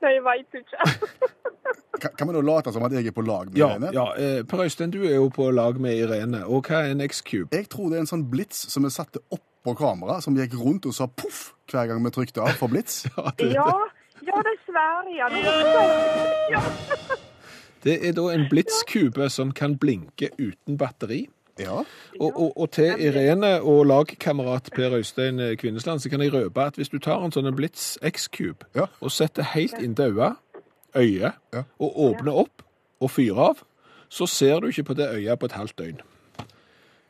[0.00, 0.78] Nei, jeg veit ikke.
[1.98, 3.88] Kan, kan vi nå late som at jeg er på lag med Ja, Irene?
[3.92, 6.44] ja eh, Per Øystein, du er jo på lag med Irene.
[6.46, 7.50] Og hva er en X-cube?
[7.52, 10.54] Jeg tror det er en sånn blits som vi satte opp på kamera, som gikk
[10.60, 13.04] rundt og sa poff hver gang vi trykte av for blits.
[13.58, 13.70] Ja,
[14.26, 15.28] ja, det svære, ja.
[15.32, 15.88] dessverre.
[16.52, 16.60] Ja.
[17.08, 17.16] Ja.
[17.84, 21.28] Det er da en blitskube som kan blinke uten batteri.
[21.58, 21.82] Ja.
[22.20, 26.74] Og, og, og til Irene og lagkamerat Per Øystein Kvinnesland så kan jeg røpe at
[26.78, 28.86] hvis du tar en sånn Blitz X-cube Ja.
[29.00, 30.36] og setter helt inntil øyet,
[30.96, 31.62] øyet, Ja.
[31.78, 32.62] og åpner opp
[33.00, 33.62] og fyrer av,
[34.10, 36.00] så ser du ikke på det øyet på et halvt døgn.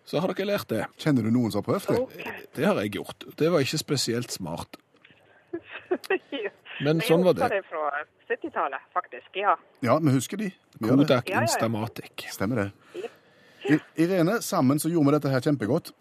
[0.08, 0.84] Så har dere lært det.
[1.00, 2.34] Kjenner du noen som har prøvd det?
[2.56, 3.26] Det har jeg gjort.
[3.36, 4.78] Det var ikke spesielt smart.
[6.84, 7.48] Men sånn var det.
[7.50, 7.82] Jeg husker det fra
[8.30, 9.28] 70-tallet, faktisk.
[9.36, 9.56] Ja.
[9.84, 10.48] Ja, vi husker de.
[10.78, 10.86] Vi.
[10.88, 11.42] Kodak Ja, ja.
[11.48, 12.24] Instamatic.
[12.32, 13.08] Stemmer det.
[13.68, 15.92] I, Irene, sammen så gjorde vi dette her kjempegodt.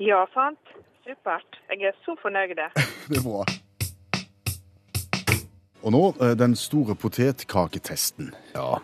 [0.00, 0.72] ja, sant.
[1.04, 1.58] Supert.
[1.68, 2.56] Jeg er så fornøyd.
[3.10, 3.44] Det er bra.
[5.84, 8.30] Og nå eh, den store potetkaketesten.
[8.54, 8.78] Ja.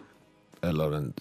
[0.63, 1.15] Eller den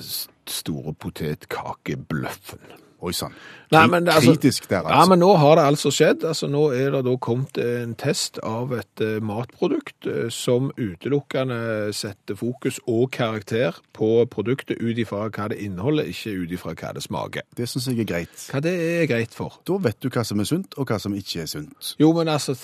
[0.51, 2.65] store potetkakebløffen.
[3.01, 3.31] Oi sann.
[3.71, 5.09] Altså- Kritisk der, Ja, altså.
[5.09, 6.23] men nå har det altså skjedd.
[6.27, 11.93] Altså, nå er det da kommet en test av et eh, matprodukt eh, som utelukkende
[11.95, 16.93] setter fokus og karakter på produktet ut ifra hva det inneholder, ikke ut ifra hva
[16.97, 17.41] det smaker.
[17.55, 18.47] Det syns jeg er greit.
[18.51, 19.59] Hva det er greit for.
[19.67, 21.95] Da vet du hva som er sunt, og hva som ikke er sunt.
[21.99, 22.55] Jo, men altså,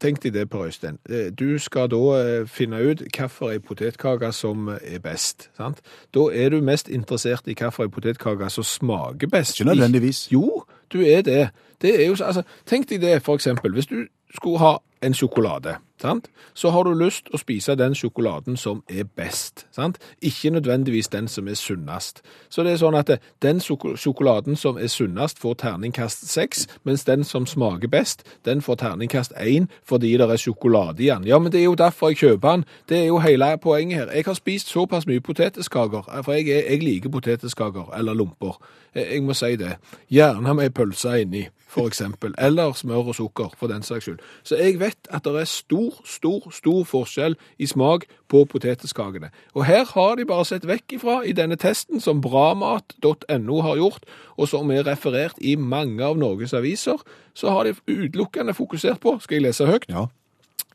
[0.00, 0.98] tenk deg det, Per Øystein.
[1.10, 5.50] Eh, Du skal da eh, finne ut hvilken potetkake som er best.
[5.56, 5.80] sant?
[6.14, 9.60] Da er du mest interessert i hvilken potetkake som smaker best.
[9.60, 10.28] Ikke nødvendigvis.
[10.32, 11.48] Jo, du er det.
[11.82, 13.72] Det er jo, så- altså, tenk deg det, for eksempel.
[13.72, 14.06] Hvis du
[14.36, 16.28] skulle ha en sjokolade, sant?
[16.54, 19.66] så har du lyst å spise den sjokoladen som er best.
[19.76, 19.98] Sant?
[20.24, 22.22] Ikke nødvendigvis den som er sunnest.
[22.48, 23.10] Så det er sånn at
[23.44, 28.80] den sjokoladen som er sunnest, får terningkast seks, mens den som smaker best, den får
[28.84, 31.28] terningkast én fordi det er sjokolade i den.
[31.28, 32.64] Ja, men det er jo derfor jeg kjøper den.
[32.88, 34.14] Det er jo hele poenget her.
[34.14, 38.56] Jeg har spist såpass mye potetskaker, for jeg, jeg liker potetskaker, eller lomper.
[38.94, 39.76] Jeg, jeg må si det.
[40.08, 42.34] Gjerne med pølse inni, for eksempel.
[42.38, 44.22] Eller smør og sukker, for den saks skyld.
[44.46, 49.30] Så jeg vet at det er stor, stor, stor forskjell i smak på potetskakene.
[49.54, 54.06] Og her har de bare sett vekk ifra i denne testen som bramat.no har gjort,
[54.36, 57.00] og som er referert i mange av Norges aviser,
[57.36, 60.08] så har de utelukkende fokusert på, skal jeg lese høyt, Ja.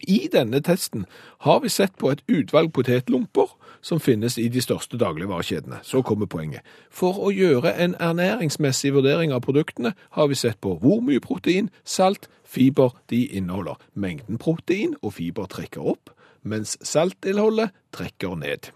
[0.08, 1.06] I denne testen
[1.46, 5.82] har vi sett på et utvalg potetlomper som finnes i de største dagligvarekjedene.
[5.84, 6.62] Så kommer poenget.
[6.90, 11.72] For å gjøre en ernæringsmessig vurdering av produktene har vi sett på hvor mye protein,
[11.84, 13.80] salt, fiber de inneholder.
[13.94, 18.72] Mengden protein og fiber trekker opp, mens saltinnholdet trekker ned.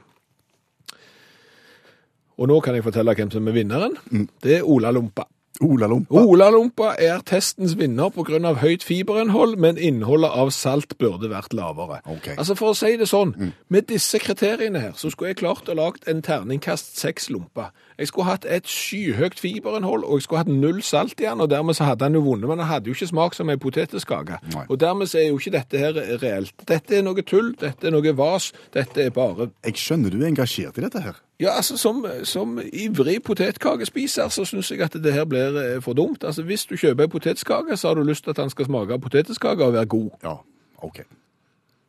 [2.35, 3.95] Og nå kan jeg fortelle hvem som er vinneren.
[4.43, 5.29] Det er Ola Lompa.
[5.61, 6.19] Ola Lompa.
[6.19, 8.53] Olalompa er testens vinner pga.
[8.59, 12.01] høyt fiberinnhold, men innholdet av salt burde vært lavere.
[12.05, 12.35] Okay.
[12.37, 15.75] Altså For å si det sånn, med disse kriteriene her, så skulle jeg klart å
[15.77, 17.69] lage en terningkast seks lompe.
[17.97, 21.49] Jeg skulle hatt et skyhøyt fiberinnhold, og jeg skulle hatt null salt i den, og
[21.49, 24.41] dermed så hadde han jo vunnet, men han hadde jo ikke smak som en potetskake.
[24.67, 26.55] Og dermed så er jo ikke dette her reelt.
[26.67, 30.33] Dette er noe tull, dette er noe vas, dette er bare Jeg skjønner du er
[30.33, 31.24] engasjert i dette her.
[31.39, 35.93] Ja, altså som, som ivrig potetkakespiser så syns jeg at det her blir eh, for
[35.93, 36.23] dumt.
[36.23, 38.99] Altså Hvis du kjøper en potetskake, så har du lyst til at den skal smake
[38.99, 40.09] potetskake og være god.
[40.23, 40.35] Ja,
[40.77, 41.03] ok.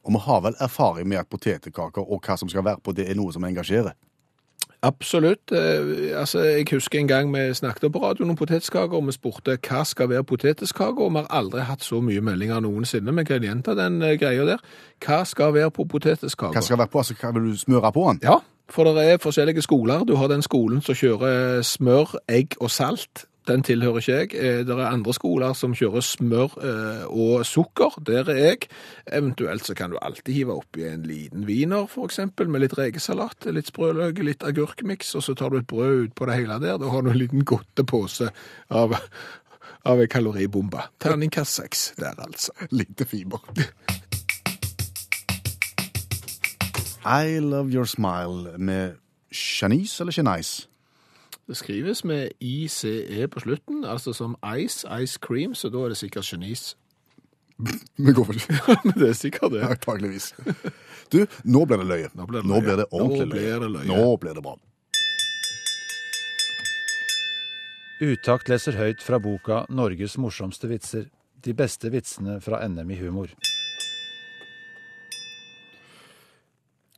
[0.04, 3.10] Og vi har vel erfaring med at potetkaker og hva som skal være på, det
[3.10, 3.94] er noe som engasjerer.
[4.82, 5.52] Absolutt.
[5.52, 9.58] Eh, altså Jeg husker en gang vi snakket på radioen om potetkaker, og vi spurte
[9.68, 13.14] hva skal være potetskake, og vi har aldri hatt så mye meldinger noensinne.
[13.14, 14.66] Vi kan gjenta den eh, greia der.
[15.06, 16.52] Hva skal være på potetskaker?
[16.52, 16.98] Hva skal være på?
[16.98, 18.20] Altså, hva vil du smøre på den?
[18.22, 20.04] Ja, for det er forskjellige skoler.
[20.04, 23.26] Du har den skolen som kjører smør, egg og salt.
[23.46, 24.30] Den tilhører ikke jeg.
[24.34, 27.94] Eh, Det er andre skoler som kjører smør eh, og sukker.
[28.06, 28.66] Der er jeg.
[29.06, 33.70] Eventuelt så kan du alltid hive oppi en liten wiener, eksempel, med litt rekesalat, litt
[33.70, 36.78] sprøløk, litt agurkmiks, og så tar du et brød ut på det hele der.
[36.82, 38.32] Da har du en liten godtepose
[38.70, 38.98] av,
[39.86, 40.82] av en kaloribombe.
[40.98, 42.50] Terningkast seks der, altså.
[42.74, 43.46] Lite fiber.
[47.06, 48.96] I love your smile med
[49.32, 50.68] Shanice eller Shanice?
[51.46, 55.96] Det skrives med ICE på slutten, altså som ice, ice cream, så da er det
[55.96, 56.76] sikkert Chinese.
[57.96, 58.60] Vi går for det.
[58.84, 59.62] Men det er sikkert det.
[59.70, 60.34] Antakeligvis.
[61.12, 62.08] Du, nå blir det løye.
[62.14, 62.64] Nå blir det Nå løye.
[62.64, 63.86] blir det ordentlig Nå blir det løye.
[63.86, 64.56] Nå blir det bra.
[68.00, 71.06] Utakt leser høyt fra boka 'Norges morsomste vitser'.
[71.44, 73.30] De beste vitsene fra NM i humor.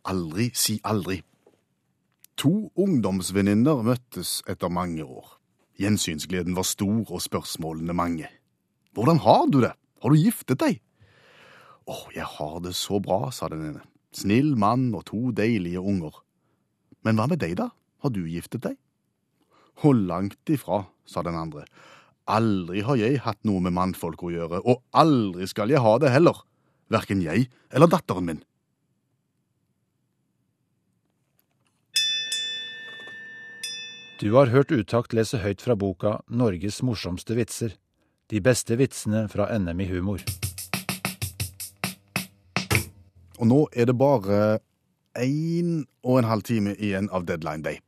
[0.06, 1.22] Aldri si aldri.
[2.38, 5.38] To ungdomsvenninner møttes etter mange år.
[5.78, 8.28] Gjensynsgleden var stor og spørsmålene mange.
[8.94, 9.72] Hvordan har du det?
[10.02, 10.78] Har du giftet deg?
[11.88, 13.82] Å, jeg har det så bra, sa den ene.
[14.14, 16.20] Snill mann og to deilige unger.
[17.06, 17.70] Men hva med deg, da?
[18.02, 18.76] Har du giftet deg?
[19.78, 21.64] Å, langt ifra, sa den andre.
[22.28, 26.12] Aldri har jeg hatt noe med mannfolk å gjøre, og aldri skal jeg ha det
[26.12, 26.42] heller.
[26.92, 28.42] Verken jeg eller datteren min.
[34.20, 37.76] Du har hørt Utakt lese høyt fra boka 'Norges morsomste vitser'.
[38.26, 40.24] De beste vitsene fra NM i humor.
[43.38, 44.58] Og nå er det bare
[45.14, 47.78] én og en halv time igjen av deadline day.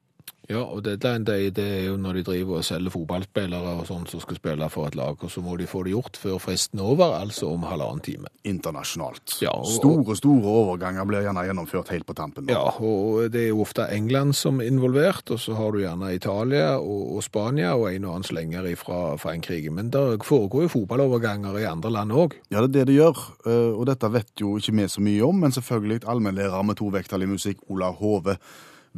[0.51, 4.07] Ja, og deadline day det er jo når de driver og selger fotballspillere og sånn
[4.11, 6.81] som skal spille for et lag, og så må de få det gjort før fristen
[6.83, 8.27] er over, altså om halvannen time.
[8.45, 9.37] Internasjonalt.
[9.45, 12.49] Ja, og- Store, store overganger blir gjerne gjennomført helt på tampen.
[12.51, 16.15] Ja, og det er jo ofte England som er involvert, og så har du gjerne
[16.15, 19.71] Italia og, og Spania og en og annen slenger fra Frankrike.
[19.71, 22.33] Men det foregår jo fotballoverganger i andre land òg.
[22.51, 25.23] Ja, det er det det gjør, eh, og dette vet jo ikke vi så mye
[25.29, 28.37] om, men selvfølgelig allmennlærer med to vekttall i musikk, Olav Hove,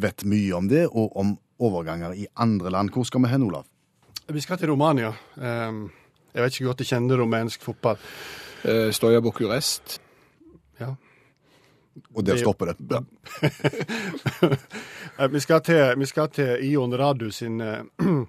[0.01, 2.91] vet mye om det, og om overganger i andre land.
[2.93, 3.65] Hvor skal vi hen, Olav?
[4.29, 5.13] Vi skal til Romania.
[5.43, 5.91] Ehm,
[6.35, 7.97] Jeg vet ikke godt jeg kjenner rumensk fotball.
[8.65, 9.99] Eh, Stoja Bucurest.
[12.15, 12.77] Og der Det- stopper det.
[12.91, 13.01] Ja.
[15.19, 17.83] Eh, Vi skal til, vi skal til Ion Radu sin, eh,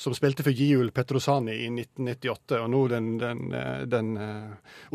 [0.00, 2.56] som spilte for Giul Petrosani i 1998.
[2.62, 4.14] Og nå den, den, eh, den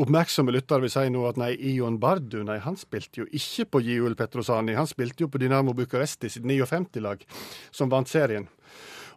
[0.02, 3.84] oppmerksomme lytter vil si nå at nei, Ion Bardu nei, han spilte jo ikke på
[3.86, 4.74] Giul Petrosani.
[4.80, 7.22] Han spilte jo på Dynamo Bucuresti sitt 59-lag,
[7.72, 8.48] som vant serien.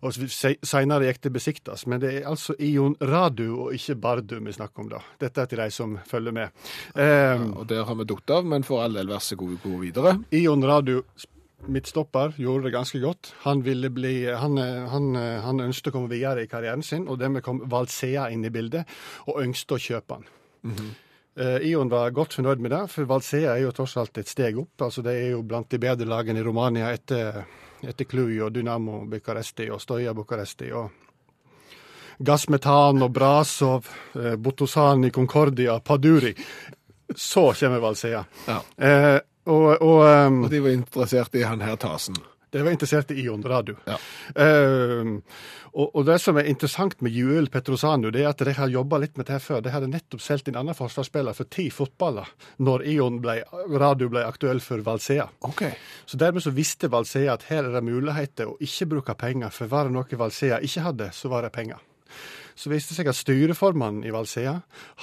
[0.01, 4.55] Og seinere gikk det besiktes, men det er altså Ion Radu og ikke Bardu vi
[4.57, 5.03] snakker om da.
[5.21, 6.63] Dette er til de som følger med.
[6.97, 9.75] Ja, Og der har vi datt av, men for all del, vær så god, gå
[9.83, 10.15] videre.
[10.33, 11.03] Ion Radu,
[11.69, 13.35] midtstopper, gjorde det ganske godt.
[13.45, 14.57] Han ville bli, han,
[14.89, 15.13] han,
[15.45, 18.89] han ønsket å komme videre i karrieren sin, og dermed kom Valsea inn i bildet,
[19.29, 20.31] og ønsket å kjøpe han.
[21.37, 24.59] Eh, Ion var godt fornøyd med det, for Valsea er jo tross alt et steg
[24.61, 24.81] opp.
[24.89, 27.45] altså Det er jo blant de bedre lagene i Romania etter,
[27.83, 30.73] etter Cluj og Dynamo Bucuresti og Støya Bucuresti.
[30.73, 30.91] og
[32.21, 36.35] Gassmetan og Brasov, eh, Botosani, Concordia, Paduri.
[37.17, 38.25] Så kommer Valsea.
[38.47, 38.61] Ja.
[38.77, 42.17] Eh, og, og um, Og de var interessert i han her Tasen.
[42.51, 43.77] De var interessert i Ion Radio.
[43.87, 43.97] Ja.
[44.35, 45.19] Uh,
[45.71, 48.99] og, og det som er interessant med Juel Petrosanu, det er at de har jobba
[49.03, 49.61] litt med det her før.
[49.63, 52.27] De hadde nettopp solgt en annen forsvarsspiller for ti fotballer
[52.59, 53.39] når Ion ble,
[53.79, 55.29] Radio ble aktuell for Valsea.
[55.47, 55.77] Okay.
[56.07, 59.71] Så dermed så visste Valsea at her er det muligheter å ikke bruke penger, for
[59.71, 61.79] var det noe Valsea ikke hadde, så var det penger.
[62.59, 64.59] Så viste det seg at styreformannen i Valsea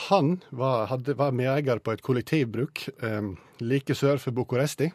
[0.10, 3.32] han var, hadde, var medeier på et kollektivbruk eh,
[3.64, 4.92] like sør for Bucuresti.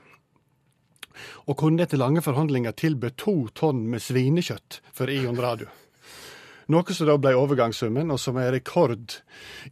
[1.47, 5.71] Og kunne etter lange forhandlinger tilby to tonn med svinekjøtt for Ion Radio.
[6.73, 9.19] Noe som da ble overgangssummen, og som er rekord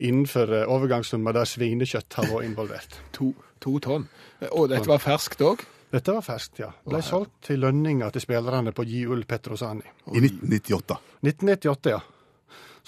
[0.03, 3.01] innenfor overgangssummen overgangssummer der svinekjøtt har vært involvert.
[3.20, 4.07] To, to tonn.
[4.51, 5.62] Og dette var ferskt òg?
[5.91, 6.70] Dette var ferskt, ja.
[6.86, 9.84] Ble solgt til lønninger til spillerne på Giul Petrosani.
[10.14, 10.97] I 1998.
[11.26, 11.99] 1998, ja.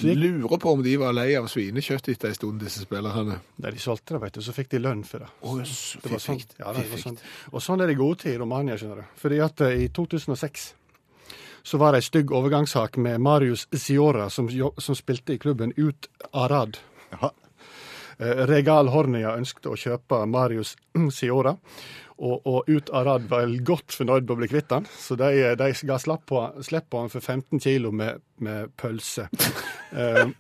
[0.03, 3.39] Så gikk, Lurer på om de var lei av svinekjøtt etter en stund, disse spillerne.
[3.57, 5.31] da de solgte det, vet du, så fikk de lønn for det.
[6.03, 7.19] Det var sånn, ja, det var sånn.
[7.53, 9.11] Og sånn er det gode til i Romania, skjønner du.
[9.23, 10.73] Fordi at eh, i 2006
[11.63, 15.73] så var det ei stygg overgangssak med Marius Siora, som, jo- som spilte i klubben
[15.79, 16.79] Ut Arad.
[17.13, 17.31] Jaha.
[18.19, 20.75] Eh, Regal Hornia ønsket å kjøpe Marius
[21.15, 21.55] Siora,
[22.23, 25.71] og, og Ut rad var godt fornøyd med å bli kvitt han, så de, de
[25.89, 29.29] ga slapp på, slipp på han for 15 kilo med, med pølse.
[29.93, 30.27] Eh,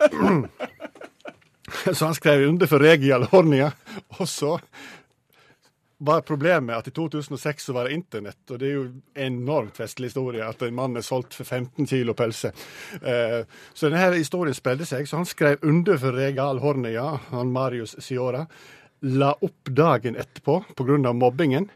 [1.92, 3.70] så han skrev under for regialordninga,
[4.20, 4.56] og så
[6.02, 10.10] var problemet at i 2006 så var det internett, og det er jo enormt festlig
[10.10, 12.50] historie at en mann er solgt for 15 kilo pølse.
[12.98, 16.58] Eh, så denne historien spredde seg, så han skrev under for Regal
[17.30, 18.48] han Marius Siora,
[19.02, 21.12] la opp dagen etterpå pga.
[21.12, 21.70] mobbingen,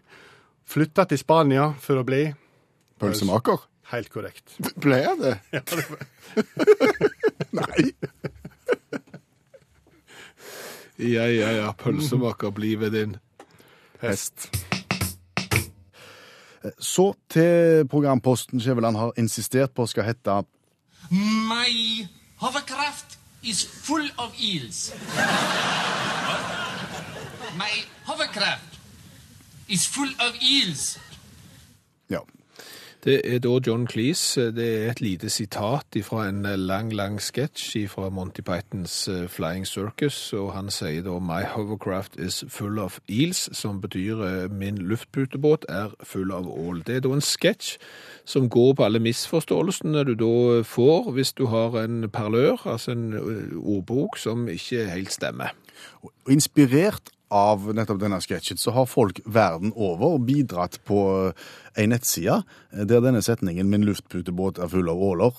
[0.64, 2.34] flytta til Spania for å bli
[2.98, 3.58] Pølsemaker.
[3.92, 4.56] helt korrekt.
[4.82, 5.34] Ble jeg det?
[7.58, 7.90] Nei.
[10.96, 11.72] Ja, ja, ja.
[11.76, 13.16] Pølsemaker blir ved din.
[14.00, 14.48] Hest.
[16.78, 20.42] Så til programposten Skjæveland har insistert på skal hete
[21.10, 22.08] My
[22.40, 24.92] hovercraft is full of eels.
[27.56, 28.78] My hovercraft
[29.68, 31.00] is full of eels.
[32.10, 32.18] Ja.
[33.04, 34.52] Det er da John Cleese.
[34.52, 39.66] Det er et lite sitat fra en lang, lang sketsj fra Monty Pythons eh, Flying
[39.66, 44.78] Circus, og han sier da My hovercraft is full of eels, som betyr eh, min
[44.78, 46.84] luftputebåt er full av ål.
[46.84, 47.78] Det er da en sketsj
[48.28, 53.12] som går på alle misforståelsene du da får hvis du har en parlør, altså en
[53.16, 55.56] eh, ordbok som ikke helt stemmer.
[56.02, 61.00] Og inspirert av nettopp denne sketsjen, så har folk verden over bidratt på
[61.76, 65.34] ei nettside der denne setningen 'Min luftputebåt er full av åler',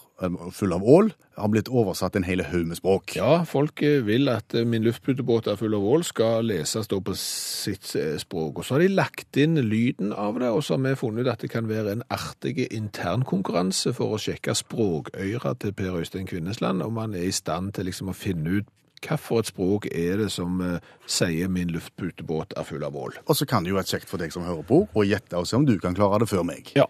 [0.51, 3.15] full av ål, har blitt oversatt en hel haug med språk.
[3.15, 6.99] Ja, folk eh, vil at eh, min luftputebåt er full av ål skal leses da
[6.99, 8.57] på sitt eh, språk.
[8.57, 11.33] Og så har de lagt inn lyden av det, og så har vi funnet ut
[11.35, 16.81] at det kan være en artig internkonkurranse for å sjekke språkøyra til Per Øystein Kvinnesland,
[16.81, 20.59] om han er i stand til liksom å finne ut hvilket språk er det som
[20.61, 23.17] eh, sier min luftputebåt er full av ål.
[23.27, 25.47] Og så kan det jo være kjekt for deg som hører på, å gjette og
[25.47, 26.71] se om du kan klare det før meg.
[26.75, 26.87] Ja.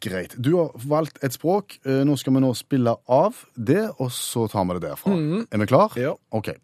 [0.00, 0.34] Greit.
[0.40, 1.78] Du har valgt et språk.
[1.84, 5.12] Eh, Nå skal vi nå spille av det, og så tar vi det derfra.
[5.52, 5.92] Er vi klar?
[6.00, 6.14] Ja.
[6.32, 6.54] OK.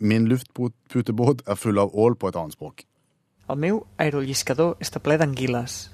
[0.00, 2.86] Min luftputebåt er full av ål på et annet språk.
[3.52, 5.91] El meu aerolliscador està ple d'anguiles.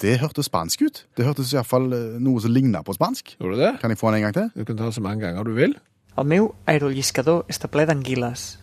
[0.00, 1.06] Det hørtes spansk ut.
[1.16, 1.86] Det hørtes iallfall
[2.20, 3.36] noe som ligna på spansk.
[3.40, 3.72] Gjorde du det?
[3.80, 4.50] Kan jeg få den en gang til?
[4.60, 5.72] Du kan ta så mange ganger du vil.
[6.18, 8.58] El meu aerolliscador está ple d'anguiles.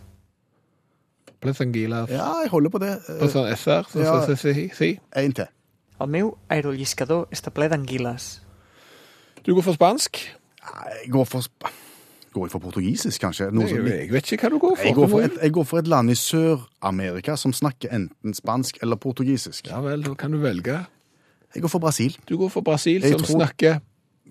[1.42, 2.06] Plesangila.
[2.10, 2.94] Ja, jeg holder på det.
[3.20, 4.14] På sånn SR, så, Ja.
[4.26, 4.98] så, så, si, si.
[5.16, 5.46] En til.
[6.00, 8.40] El meu aerolliscador está ple d'anguiles.
[9.46, 10.22] Du går for spansk.
[11.04, 11.66] Jeg går for sp
[12.34, 13.46] Går jeg for portugisisk, kanskje?
[13.54, 14.84] Noe Jeg, jeg vet ikke hva du går for.
[14.84, 18.78] jeg, går for et, jeg går for et land i Sør-Amerika som snakker enten spansk
[18.82, 19.68] eller portugisisk.
[19.70, 20.80] Ja vel, da kan du velge.
[21.54, 22.16] Jeg går for Brasil.
[22.28, 23.78] Du går for Brasil, Jeg som tror- snakker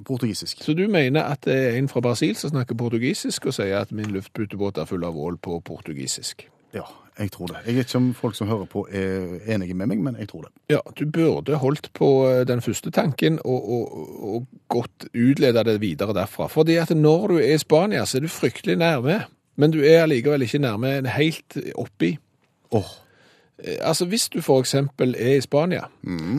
[0.06, 0.64] Portugisisk.
[0.64, 3.92] Så du mener at det er en fra Brasil som snakker portugisisk, og sier at
[3.92, 6.48] min luftputebåt er full av ål på portugisisk?
[6.74, 6.82] Ja.
[7.20, 7.56] Jeg tror det.
[7.68, 10.42] Jeg vet ikke om folk som hører på er enige med meg, men jeg tror
[10.48, 10.50] det.
[10.74, 15.76] Ja, du burde holdt på eh, den første tanken og, og, og godt utleda det
[15.82, 16.48] videre derfra.
[16.50, 19.20] Fordi at når du er i Spania, så er du fryktelig nærme.
[19.56, 22.18] Men du er allikevel ikke nærme en helt oppi.
[22.72, 22.90] Åh,
[23.82, 24.74] Altså Hvis du f.eks.
[24.74, 25.86] er i Spania,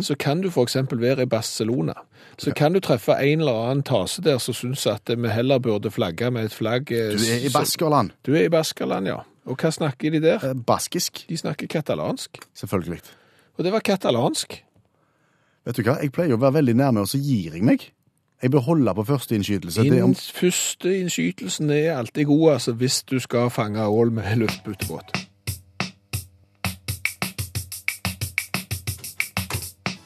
[0.02, 0.76] så kan du f.eks.
[0.90, 1.94] være i Barcelona.
[2.38, 5.90] Så kan du treffe en eller annen tase der som syns at vi heller burde
[5.90, 8.10] flagge med et flagg eh, du er i Baskerland.
[8.26, 9.20] Du er i Baskerland, ja.
[9.46, 10.42] Og hva snakker de der?
[10.42, 12.38] Eh, Baskisk, De snakker katalansk.
[12.54, 13.00] selvfølgelig.
[13.56, 14.64] Og det var katalansk.
[15.64, 17.86] Vet du hva, jeg pleier å være veldig nærme, og så gir jeg meg.
[18.42, 19.86] Jeg bør holde på første innskytelse.
[19.86, 20.14] Er om...
[20.14, 25.14] Første innskytelsen er alltid god, altså, hvis du skal fange ål med luftputebåt.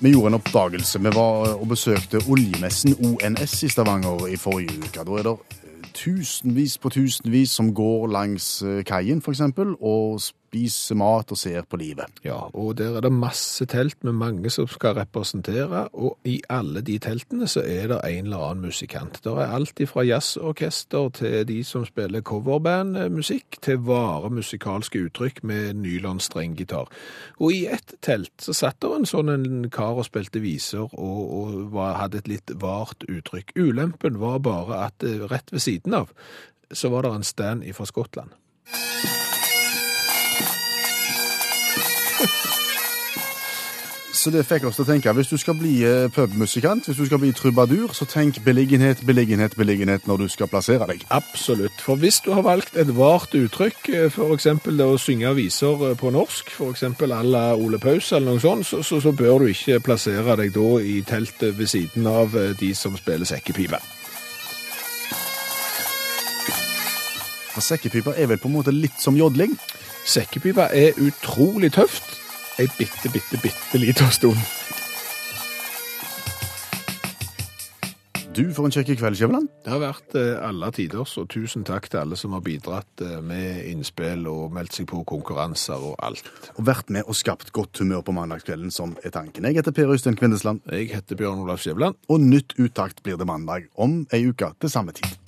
[0.00, 0.98] Vi gjorde en oppdagelse.
[0.98, 5.02] Vi var og besøkte oljemessen ONS i Stavanger i forrige uke.
[5.02, 10.96] Da er det eh, tusenvis på tusenvis som går langs eh, kaien, eksempel, og spiser
[10.98, 12.20] mat og ser på livet.
[12.24, 16.82] Ja, og der er det masse telt med mange som skal representere, og i alle
[16.84, 19.20] de teltene så er det en eller annen musikant.
[19.24, 25.82] Det er alt fra jazzorkester til de som spiller coverbandmusikk, til vare musikalske uttrykk med
[25.82, 26.88] nylonstrenggitar.
[27.38, 31.20] Og i ett telt så satt det en sånn en kar og spilte viser og,
[31.28, 33.54] og var, hadde et litt vart uttrykk.
[33.58, 36.12] Ulempen var bare at eh, rett ved siden av
[36.72, 38.36] så var det en stand fra Skottland.
[44.18, 47.04] Så det fikk oss til å tenke, hvis du skal bli eh, pubmusikant, hvis du
[47.06, 51.04] skal bli trubadur, så tenk beliggenhet, beliggenhet, beliggenhet når du skal plassere deg.
[51.14, 51.78] Absolutt.
[51.84, 54.16] For hvis du har valgt et vart uttrykk, f.eks.
[54.16, 58.34] for eksempel det å synge viser eh, på norsk, eksempel à la Ole Paus eller
[58.34, 62.10] noe sånt, så, så, så bør du ikke plassere deg da i teltet ved siden
[62.10, 63.78] av eh, de som spiller sekkepipe.
[67.52, 69.54] For sekkepiper er vel på en måte litt som jodling.
[70.08, 72.14] Sekkepipa er utrolig tøft.
[72.58, 74.40] Ei bitte, bitte, bitte lita stund.
[78.32, 79.50] Du får en kjekk kveld, Skjæveland.
[79.66, 83.18] Det har vært eh, alle tiders, og tusen takk til alle som har bidratt eh,
[83.20, 86.24] med innspill og meldt seg på konkurranser og alt.
[86.54, 89.44] Og vært med og skapt godt humør på mandagskvelden, som er tanken.
[89.44, 92.00] Jeg heter Per Øystein Kvindesland, Jeg heter Bjørn Olav Skjæveland.
[92.08, 95.27] og nytt uttakt blir det mandag om ei uke til samme tid.